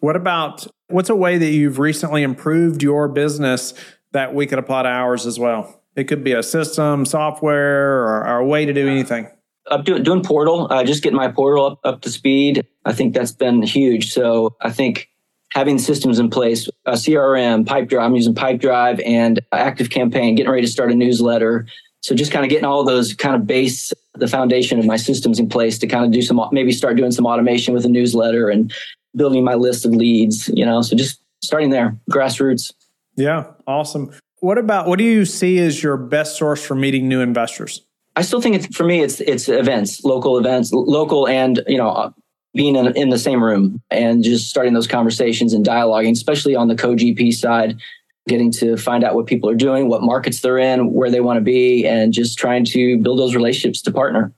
What 0.00 0.16
about 0.16 0.66
what's 0.88 1.10
a 1.10 1.16
way 1.16 1.38
that 1.38 1.50
you've 1.50 1.78
recently 1.78 2.22
improved 2.22 2.82
your 2.82 3.08
business 3.08 3.74
that 4.12 4.34
we 4.34 4.46
could 4.46 4.58
apply 4.58 4.82
to 4.82 4.88
ours 4.88 5.26
as 5.26 5.38
well? 5.38 5.80
It 5.94 6.04
could 6.04 6.24
be 6.24 6.32
a 6.32 6.42
system, 6.42 7.04
software, 7.04 8.02
or, 8.02 8.26
or 8.26 8.38
a 8.38 8.46
way 8.46 8.64
to 8.64 8.72
do 8.72 8.88
anything. 8.88 9.28
I'm 9.70 9.84
doing, 9.84 10.02
doing 10.02 10.22
portal, 10.22 10.66
uh, 10.70 10.84
just 10.84 11.02
getting 11.02 11.16
my 11.16 11.28
portal 11.28 11.66
up, 11.66 11.80
up 11.84 12.00
to 12.02 12.10
speed. 12.10 12.66
I 12.84 12.92
think 12.92 13.14
that's 13.14 13.32
been 13.32 13.62
huge. 13.62 14.12
So 14.12 14.56
I 14.60 14.70
think 14.70 15.08
having 15.52 15.78
systems 15.78 16.18
in 16.18 16.30
place, 16.30 16.68
a 16.86 16.92
CRM, 16.92 17.64
Pipedrive, 17.64 18.02
I'm 18.02 18.14
using 18.14 18.34
Pipedrive 18.34 19.02
and 19.06 19.40
Active 19.52 19.90
Campaign, 19.90 20.34
getting 20.34 20.50
ready 20.50 20.66
to 20.66 20.72
start 20.72 20.90
a 20.90 20.94
newsletter. 20.94 21.66
So 22.02 22.14
just 22.16 22.32
kind 22.32 22.44
of 22.44 22.50
getting 22.50 22.64
all 22.64 22.84
those 22.84 23.14
kind 23.14 23.34
of 23.34 23.46
base, 23.46 23.92
the 24.14 24.26
foundation 24.26 24.78
of 24.78 24.84
my 24.84 24.96
systems 24.96 25.38
in 25.38 25.48
place 25.48 25.78
to 25.78 25.86
kind 25.86 26.04
of 26.04 26.10
do 26.10 26.20
some, 26.20 26.40
maybe 26.50 26.72
start 26.72 26.96
doing 26.96 27.12
some 27.12 27.26
automation 27.26 27.72
with 27.72 27.84
a 27.84 27.88
newsletter 27.88 28.48
and 28.50 28.72
building 29.14 29.44
my 29.44 29.54
list 29.54 29.86
of 29.86 29.92
leads, 29.92 30.48
you 30.48 30.66
know, 30.66 30.82
so 30.82 30.96
just 30.96 31.20
starting 31.42 31.70
there, 31.70 31.96
grassroots. 32.10 32.72
Yeah. 33.16 33.46
Awesome. 33.66 34.12
What 34.40 34.58
about, 34.58 34.88
what 34.88 34.98
do 34.98 35.04
you 35.04 35.24
see 35.24 35.58
as 35.58 35.82
your 35.82 35.96
best 35.96 36.36
source 36.36 36.64
for 36.64 36.74
meeting 36.74 37.08
new 37.08 37.20
investors? 37.20 37.82
I 38.16 38.22
still 38.22 38.40
think 38.40 38.56
it's, 38.56 38.76
for 38.76 38.84
me, 38.84 39.00
it's, 39.00 39.20
it's 39.20 39.48
events, 39.48 40.04
local 40.04 40.36
events, 40.38 40.72
local 40.72 41.28
and, 41.28 41.62
you 41.68 41.78
know, 41.78 41.88
uh, 41.88 42.10
being 42.54 42.76
in, 42.76 42.94
in 42.96 43.08
the 43.10 43.18
same 43.18 43.42
room 43.42 43.80
and 43.90 44.22
just 44.22 44.50
starting 44.50 44.74
those 44.74 44.86
conversations 44.86 45.52
and 45.52 45.64
dialoguing, 45.64 46.12
especially 46.12 46.54
on 46.54 46.68
the 46.68 46.74
co-GP 46.74 47.32
side 47.32 47.80
getting 48.28 48.52
to 48.52 48.76
find 48.76 49.04
out 49.04 49.14
what 49.14 49.26
people 49.26 49.50
are 49.50 49.54
doing, 49.54 49.88
what 49.88 50.02
markets 50.02 50.40
they're 50.40 50.58
in, 50.58 50.92
where 50.92 51.10
they 51.10 51.20
want 51.20 51.36
to 51.38 51.40
be, 51.40 51.86
and 51.86 52.12
just 52.12 52.38
trying 52.38 52.64
to 52.64 52.98
build 52.98 53.18
those 53.18 53.34
relationships 53.34 53.82
to 53.82 53.90
partner. 53.92 54.32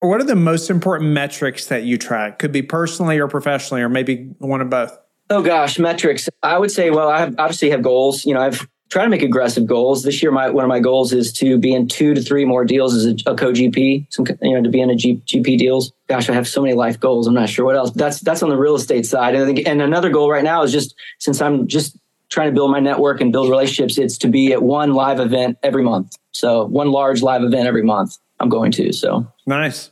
What 0.00 0.20
are 0.20 0.24
the 0.24 0.36
most 0.36 0.70
important 0.70 1.10
metrics 1.10 1.66
that 1.66 1.84
you 1.84 1.98
track? 1.98 2.38
Could 2.38 2.52
be 2.52 2.62
personally 2.62 3.18
or 3.18 3.28
professionally, 3.28 3.82
or 3.82 3.88
maybe 3.88 4.30
one 4.38 4.60
of 4.60 4.70
both. 4.70 4.96
Oh 5.30 5.42
gosh, 5.42 5.78
metrics. 5.78 6.28
I 6.42 6.58
would 6.58 6.70
say, 6.70 6.90
well, 6.90 7.08
I 7.08 7.18
have, 7.20 7.34
obviously 7.38 7.70
have 7.70 7.82
goals. 7.82 8.24
You 8.24 8.34
know, 8.34 8.40
I've 8.40 8.66
tried 8.90 9.04
to 9.04 9.10
make 9.10 9.22
aggressive 9.22 9.66
goals. 9.66 10.02
This 10.02 10.22
year, 10.22 10.30
my 10.30 10.48
one 10.50 10.64
of 10.64 10.68
my 10.68 10.80
goals 10.80 11.12
is 11.12 11.32
to 11.34 11.58
be 11.58 11.74
in 11.74 11.88
two 11.88 12.14
to 12.14 12.22
three 12.22 12.44
more 12.44 12.64
deals 12.64 12.94
as 12.94 13.06
a, 13.06 13.10
a 13.30 13.34
co 13.34 13.52
GP. 13.52 14.06
Some, 14.10 14.26
you 14.40 14.54
know, 14.54 14.62
to 14.62 14.70
be 14.70 14.80
in 14.80 14.88
a 14.88 14.94
G, 14.94 15.20
GP 15.26 15.58
deals. 15.58 15.92
Gosh, 16.08 16.30
I 16.30 16.34
have 16.34 16.48
so 16.48 16.62
many 16.62 16.74
life 16.74 16.98
goals. 16.98 17.26
I'm 17.26 17.34
not 17.34 17.48
sure 17.48 17.64
what 17.64 17.76
else. 17.76 17.90
That's 17.90 18.20
that's 18.20 18.42
on 18.42 18.48
the 18.48 18.56
real 18.56 18.76
estate 18.76 19.04
side. 19.04 19.34
And, 19.34 19.58
and 19.66 19.82
another 19.82 20.10
goal 20.10 20.30
right 20.30 20.44
now 20.44 20.62
is 20.62 20.72
just 20.72 20.94
since 21.18 21.40
I'm 21.42 21.66
just 21.66 21.98
trying 22.28 22.48
to 22.48 22.54
build 22.54 22.70
my 22.70 22.80
network 22.80 23.20
and 23.20 23.32
build 23.32 23.48
relationships, 23.50 23.98
it's 23.98 24.18
to 24.18 24.28
be 24.28 24.52
at 24.52 24.62
one 24.62 24.94
live 24.94 25.20
event 25.20 25.58
every 25.62 25.82
month. 25.82 26.14
So 26.32 26.64
one 26.66 26.90
large 26.90 27.22
live 27.22 27.42
event 27.42 27.66
every 27.66 27.82
month 27.82 28.16
I'm 28.40 28.48
going 28.48 28.72
to. 28.72 28.92
So 28.92 29.26
nice. 29.46 29.90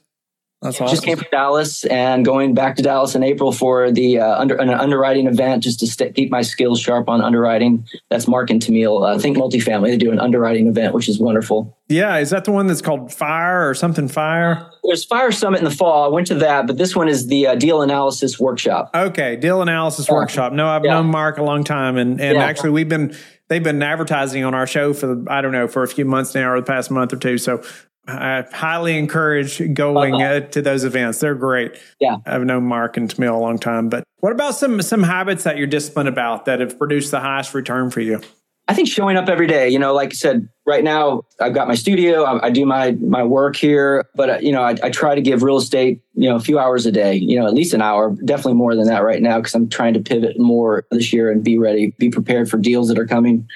That's 0.63 0.81
awesome. 0.81 0.95
Just 0.95 1.05
came 1.05 1.19
from 1.19 1.27
Dallas 1.31 1.85
and 1.85 2.25
going 2.25 2.55
back 2.55 2.77
to 2.77 2.83
Dallas 2.83 3.15
in 3.15 3.23
April 3.23 3.53
for 3.53 3.91
the 3.91 4.21
uh, 4.21 4.41
under 4.41 4.57
an 4.57 4.71
underwriting 4.71 5.27
event 5.27 5.63
just 5.63 5.81
to 5.81 5.87
st- 5.87 6.15
keep 6.15 6.31
my 6.31 6.41
skills 6.41 6.81
sharp 6.81 7.11
on 7.11 7.21
underwriting. 7.21 7.87
That's 8.09 8.27
Mark 8.27 8.49
and 8.49 8.61
Tamiel. 8.61 9.03
Uh, 9.03 9.17
I 9.17 9.19
think 9.19 9.37
multifamily. 9.37 9.89
They 9.89 9.99
do 9.99 10.11
an 10.11 10.19
underwriting 10.19 10.67
event, 10.67 10.95
which 10.95 11.11
is 11.11 11.21
wonderful. 11.21 11.77
Yeah, 11.89 12.17
is 12.17 12.31
that 12.31 12.47
the 12.47 12.53
one 12.53 12.67
that's 12.69 12.81
called 12.81 13.13
Fire 13.13 13.69
or 13.69 13.75
something 13.75 14.09
Fire? 14.09 14.71
There's 14.83 15.05
Fire 15.05 15.31
Summit 15.31 15.59
in 15.59 15.65
the 15.65 15.71
fall. 15.71 16.05
I 16.05 16.09
went 16.09 16.27
to 16.29 16.35
that, 16.37 16.67
but 16.67 16.79
this 16.79 16.97
one 16.97 17.09
is 17.09 17.27
the 17.27 17.49
uh, 17.49 17.55
Deal 17.55 17.83
Analysis 17.83 18.41
Workshop. 18.41 18.91
Okay, 18.95 19.37
Deal 19.37 19.61
Analysis 19.61 20.09
Workshop. 20.09 20.55
No, 20.55 20.69
I've 20.69 20.85
yeah. 20.85 20.95
known 20.95 21.07
Mark 21.07 21.37
a 21.37 21.43
long 21.43 21.65
time, 21.65 21.99
and 21.99 22.19
and 22.19 22.37
yeah. 22.37 22.45
actually 22.45 22.71
we've 22.71 22.89
been 22.89 23.15
they've 23.49 23.63
been 23.63 23.83
advertising 23.83 24.43
on 24.43 24.55
our 24.55 24.67
show 24.67 24.95
for 24.95 25.23
I 25.29 25.43
don't 25.43 25.53
know 25.53 25.69
for 25.69 25.83
a 25.83 25.89
few 25.89 26.07
months 26.07 26.35
now 26.35 26.51
or 26.51 26.61
the 26.61 26.67
past 26.67 26.91
month 26.91 27.13
or 27.13 27.19
two. 27.19 27.37
So 27.37 27.63
I 28.09 28.45
highly 28.53 28.99
encourage 28.99 29.61
going 29.75 30.23
uh, 30.23 30.41
to 30.41 30.63
those 30.63 30.85
events. 30.85 31.19
They're 31.19 31.35
great. 31.35 31.81
Yeah, 31.99 32.19
I've 32.25 32.45
known 32.45 32.65
Mark 32.65 32.97
and 32.97 33.11
Tamiel 33.11 33.37
a 33.37 33.39
long 33.39 33.59
time. 33.59 33.89
But 33.89 34.05
what 34.21 34.33
about 34.33 34.55
some 34.55 34.81
some 34.83 35.03
habits 35.03 35.45
that 35.45 35.57
you're 35.57 35.67
disciplined 35.67 36.09
about 36.09 36.45
that 36.45 36.61
have 36.61 36.79
produced 36.79 37.11
the 37.11 37.21
highest 37.21 37.55
return 37.55 37.91
for 37.91 38.01
you? 38.01 38.21
I 38.69 38.75
think 38.75 38.89
showing 38.89 39.17
up 39.17 39.29
every 39.29 39.47
day. 39.47 39.69
You 39.69 39.79
know, 39.79 39.95
like 39.95 40.11
I 40.11 40.15
said, 40.15 40.49
right 40.67 40.83
now 40.83 41.23
I've 41.41 41.55
got 41.55 41.69
my 41.69 41.77
studio. 41.77 42.25
I, 42.25 42.47
I 42.47 42.51
do 42.51 42.67
my 42.67 42.93
my 42.93 43.23
work 43.23 43.57
here, 43.57 44.05
but 44.15 44.31
uh, 44.31 44.39
you 44.41 44.51
know, 44.51 44.63
I, 44.63 44.77
I, 44.83 44.91
try 44.91 45.15
to 45.15 45.21
give 45.21 45.43
real 45.43 45.57
estate 45.57 46.01
you 46.15 46.29
know 46.29 46.35
a 46.35 46.41
few 46.41 46.59
hours 46.59 46.85
a 46.87 46.93
day. 46.93 47.15
You 47.15 47.39
know, 47.39 47.47
at 47.47 47.55
least 47.55 47.75
an 47.75 47.83
hour. 47.83 48.17
Definitely 48.25 48.55
more 48.55 48.75
than 48.75 48.87
that 48.87 49.05
right 49.05 49.23
now 49.23 49.39
because 49.39 49.55
I'm 49.55 49.69
trying 49.69 49.95
to 49.95 50.01
pivot 50.01 50.39
more 50.39 50.85
this 50.91 51.13
year 51.13 51.31
and 51.31 51.45
be 51.45 51.59
ready, 51.59 51.95
be 51.99 52.11
prepared 52.11 52.51
for 52.51 52.59
deals 52.59 52.89
that 52.89 52.99
are 52.99 53.07
coming. 53.07 53.49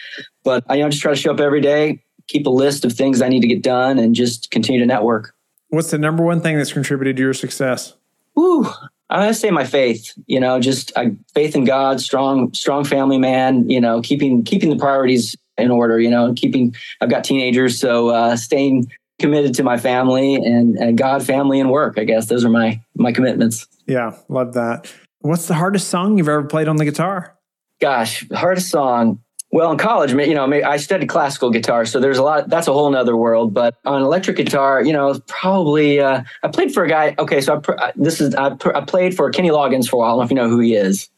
But 0.44 0.64
I 0.68 0.76
you 0.76 0.82
know 0.82 0.90
just 0.90 1.02
try 1.02 1.12
to 1.12 1.20
show 1.20 1.32
up 1.32 1.40
every 1.40 1.60
day 1.60 2.02
keep 2.30 2.46
a 2.46 2.50
list 2.50 2.84
of 2.84 2.92
things 2.92 3.20
I 3.20 3.28
need 3.28 3.40
to 3.40 3.48
get 3.48 3.62
done 3.62 3.98
and 3.98 4.14
just 4.14 4.50
continue 4.50 4.80
to 4.80 4.86
network. 4.86 5.34
What's 5.68 5.90
the 5.90 5.98
number 5.98 6.22
one 6.22 6.40
thing 6.40 6.56
that's 6.56 6.72
contributed 6.72 7.16
to 7.16 7.22
your 7.22 7.34
success? 7.34 7.94
Ooh, 8.38 8.66
I 9.10 9.26
to 9.26 9.34
say 9.34 9.50
my 9.50 9.64
faith. 9.64 10.12
You 10.26 10.40
know, 10.40 10.60
just 10.60 10.92
I, 10.96 11.16
faith 11.34 11.56
in 11.56 11.64
God, 11.64 12.00
strong, 12.00 12.54
strong 12.54 12.84
family 12.84 13.18
man. 13.18 13.68
You 13.68 13.80
know, 13.80 14.00
keeping 14.00 14.44
keeping 14.44 14.70
the 14.70 14.76
priorities 14.76 15.36
in 15.58 15.70
order. 15.70 16.00
You 16.00 16.10
know, 16.10 16.32
keeping. 16.34 16.74
I've 17.00 17.10
got 17.10 17.24
teenagers, 17.24 17.78
so 17.78 18.08
uh, 18.08 18.36
staying 18.36 18.90
committed 19.18 19.54
to 19.54 19.62
my 19.62 19.76
family 19.76 20.36
and, 20.36 20.76
and 20.76 20.96
God, 20.96 21.22
family, 21.22 21.60
and 21.60 21.70
work. 21.70 21.98
I 21.98 22.04
guess 22.04 22.26
those 22.26 22.44
are 22.44 22.48
my 22.48 22.80
my 22.94 23.12
commitments. 23.12 23.66
Yeah, 23.86 24.16
love 24.28 24.54
that. 24.54 24.92
What's 25.20 25.48
the 25.48 25.54
hardest 25.54 25.88
song 25.88 26.16
you've 26.16 26.28
ever 26.28 26.44
played 26.44 26.68
on 26.68 26.76
the 26.76 26.84
guitar? 26.84 27.36
Gosh, 27.80 28.28
hardest 28.30 28.70
song. 28.70 29.20
Well, 29.52 29.72
in 29.72 29.78
college, 29.78 30.12
you 30.12 30.34
know, 30.34 30.46
I 30.62 30.76
studied 30.76 31.08
classical 31.08 31.50
guitar, 31.50 31.84
so 31.84 31.98
there's 31.98 32.18
a 32.18 32.22
lot. 32.22 32.48
That's 32.48 32.68
a 32.68 32.72
whole 32.72 32.88
nother 32.88 33.16
world. 33.16 33.52
But 33.52 33.76
on 33.84 34.00
electric 34.00 34.36
guitar, 34.36 34.80
you 34.80 34.92
know, 34.92 35.18
probably 35.26 35.98
uh, 35.98 36.22
I 36.44 36.48
played 36.48 36.72
for 36.72 36.84
a 36.84 36.88
guy. 36.88 37.16
Okay, 37.18 37.40
so 37.40 37.60
I, 37.78 37.92
this 37.96 38.20
is 38.20 38.32
I, 38.36 38.56
I, 38.74 38.80
played 38.82 39.16
for 39.16 39.28
Kenny 39.30 39.50
Loggins 39.50 39.88
for 39.88 39.96
a 39.96 39.98
while. 39.98 40.08
I 40.08 40.12
don't 40.12 40.18
know 40.18 40.24
if 40.24 40.30
you 40.30 40.36
know 40.36 40.48
who 40.48 40.60
he 40.60 40.74
is. 40.74 41.10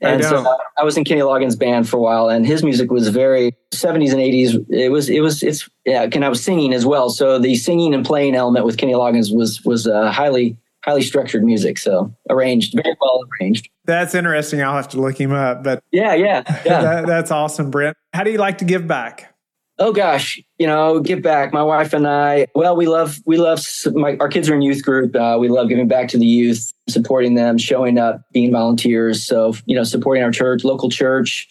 And 0.00 0.24
I 0.24 0.28
so 0.28 0.58
I 0.78 0.84
was 0.84 0.96
in 0.96 1.04
Kenny 1.04 1.20
Loggins' 1.20 1.58
band 1.58 1.86
for 1.86 1.98
a 1.98 2.00
while, 2.00 2.30
and 2.30 2.46
his 2.46 2.62
music 2.62 2.90
was 2.90 3.08
very 3.08 3.54
70s 3.72 4.12
and 4.12 4.20
80s. 4.20 4.64
It 4.70 4.88
was 4.88 5.10
it 5.10 5.20
was 5.20 5.42
it's 5.42 5.68
yeah, 5.84 6.08
and 6.10 6.24
I 6.24 6.30
was 6.30 6.42
singing 6.42 6.72
as 6.72 6.86
well. 6.86 7.10
So 7.10 7.38
the 7.38 7.54
singing 7.56 7.92
and 7.92 8.04
playing 8.04 8.34
element 8.34 8.64
with 8.64 8.78
Kenny 8.78 8.94
Loggins 8.94 9.34
was 9.34 9.62
was 9.64 9.86
uh, 9.86 10.10
highly 10.10 10.56
highly 10.84 11.02
structured 11.02 11.44
music. 11.44 11.78
So 11.78 12.14
arranged, 12.30 12.74
very 12.74 12.96
well 13.00 13.24
arranged. 13.40 13.68
That's 13.84 14.14
interesting. 14.14 14.62
I'll 14.62 14.76
have 14.76 14.88
to 14.90 15.00
look 15.00 15.18
him 15.20 15.32
up. 15.32 15.62
But 15.64 15.82
yeah, 15.92 16.14
yeah, 16.14 16.42
yeah. 16.64 16.82
that, 16.82 17.06
that's 17.06 17.30
awesome, 17.30 17.70
Brent. 17.70 17.96
How 18.12 18.24
do 18.24 18.30
you 18.30 18.38
like 18.38 18.58
to 18.58 18.64
give 18.64 18.86
back? 18.86 19.34
Oh 19.80 19.92
gosh, 19.92 20.40
you 20.58 20.66
know, 20.66 20.98
give 20.98 21.22
back. 21.22 21.52
My 21.52 21.62
wife 21.62 21.92
and 21.92 22.06
I. 22.06 22.48
Well, 22.54 22.76
we 22.76 22.88
love 22.88 23.18
we 23.26 23.36
love 23.36 23.64
my, 23.92 24.16
our 24.18 24.28
kids 24.28 24.50
are 24.50 24.54
in 24.54 24.62
youth 24.62 24.84
group. 24.84 25.14
Uh, 25.14 25.36
we 25.38 25.48
love 25.48 25.68
giving 25.68 25.86
back 25.86 26.08
to 26.08 26.18
the 26.18 26.26
youth, 26.26 26.72
supporting 26.88 27.36
them, 27.36 27.58
showing 27.58 27.96
up, 27.96 28.22
being 28.32 28.50
volunteers. 28.50 29.24
So 29.24 29.54
you 29.66 29.76
know, 29.76 29.84
supporting 29.84 30.24
our 30.24 30.32
church, 30.32 30.64
local 30.64 30.90
church. 30.90 31.46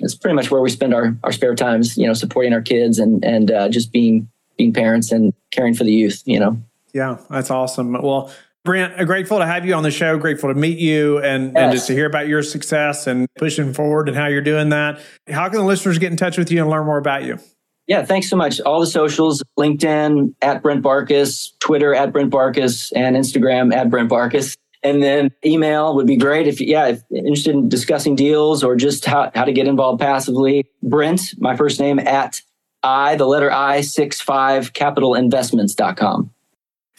It's 0.00 0.14
pretty 0.14 0.34
much 0.34 0.50
where 0.50 0.60
we 0.60 0.70
spend 0.70 0.92
our, 0.92 1.16
our 1.22 1.32
spare 1.32 1.54
times. 1.54 1.96
You 1.96 2.06
know, 2.06 2.12
supporting 2.12 2.52
our 2.52 2.60
kids 2.60 2.98
and 2.98 3.24
and 3.24 3.50
uh, 3.50 3.70
just 3.70 3.92
being 3.92 4.28
being 4.58 4.74
parents 4.74 5.10
and 5.10 5.32
caring 5.50 5.72
for 5.72 5.84
the 5.84 5.92
youth. 5.92 6.22
You 6.26 6.40
know. 6.40 6.62
Yeah, 6.92 7.16
that's 7.30 7.50
awesome. 7.50 7.92
Well, 7.92 8.30
Brent, 8.64 8.98
uh, 8.98 9.04
grateful 9.04 9.38
to 9.38 9.46
have 9.46 9.66
you 9.66 9.74
on 9.74 9.82
the 9.82 9.90
show. 9.90 10.16
Grateful 10.16 10.48
to 10.48 10.58
meet 10.58 10.78
you 10.78 11.18
and, 11.18 11.52
yes. 11.52 11.52
and 11.56 11.72
just 11.72 11.86
to 11.88 11.92
hear 11.92 12.06
about 12.06 12.28
your 12.28 12.42
success 12.42 13.06
and 13.06 13.28
pushing 13.36 13.74
forward 13.74 14.08
and 14.08 14.16
how 14.16 14.26
you're 14.26 14.40
doing 14.40 14.70
that. 14.70 15.00
How 15.28 15.48
can 15.48 15.58
the 15.58 15.64
listeners 15.64 15.98
get 15.98 16.10
in 16.10 16.16
touch 16.16 16.38
with 16.38 16.50
you 16.50 16.62
and 16.62 16.70
learn 16.70 16.86
more 16.86 16.98
about 16.98 17.24
you? 17.24 17.38
Yeah, 17.86 18.02
thanks 18.04 18.30
so 18.30 18.36
much. 18.36 18.60
All 18.62 18.80
the 18.80 18.86
socials, 18.86 19.42
LinkedIn 19.58 20.34
at 20.40 20.62
Brent 20.62 20.82
Barcus, 20.82 21.50
Twitter 21.60 21.94
at 21.94 22.12
Brent 22.12 22.32
Barcus, 22.32 22.90
and 22.96 23.14
Instagram 23.14 23.74
at 23.74 23.90
Brent 23.90 24.10
Barcus. 24.10 24.56
And 24.82 25.02
then 25.02 25.30
email 25.44 25.94
would 25.94 26.06
be 26.06 26.16
great 26.16 26.46
if, 26.46 26.60
yeah, 26.60 26.86
if 26.86 27.02
interested 27.10 27.54
in 27.54 27.68
discussing 27.68 28.16
deals 28.16 28.64
or 28.64 28.76
just 28.76 29.04
how, 29.04 29.30
how 29.34 29.44
to 29.44 29.52
get 29.52 29.66
involved 29.66 30.00
passively. 30.00 30.64
Brent, 30.82 31.34
my 31.38 31.56
first 31.56 31.80
name, 31.80 31.98
at 31.98 32.40
I, 32.82 33.16
the 33.16 33.26
letter 33.26 33.50
I, 33.50 33.82
six 33.82 34.20
five 34.20 34.72
capitalinvestments.com. 34.72 36.33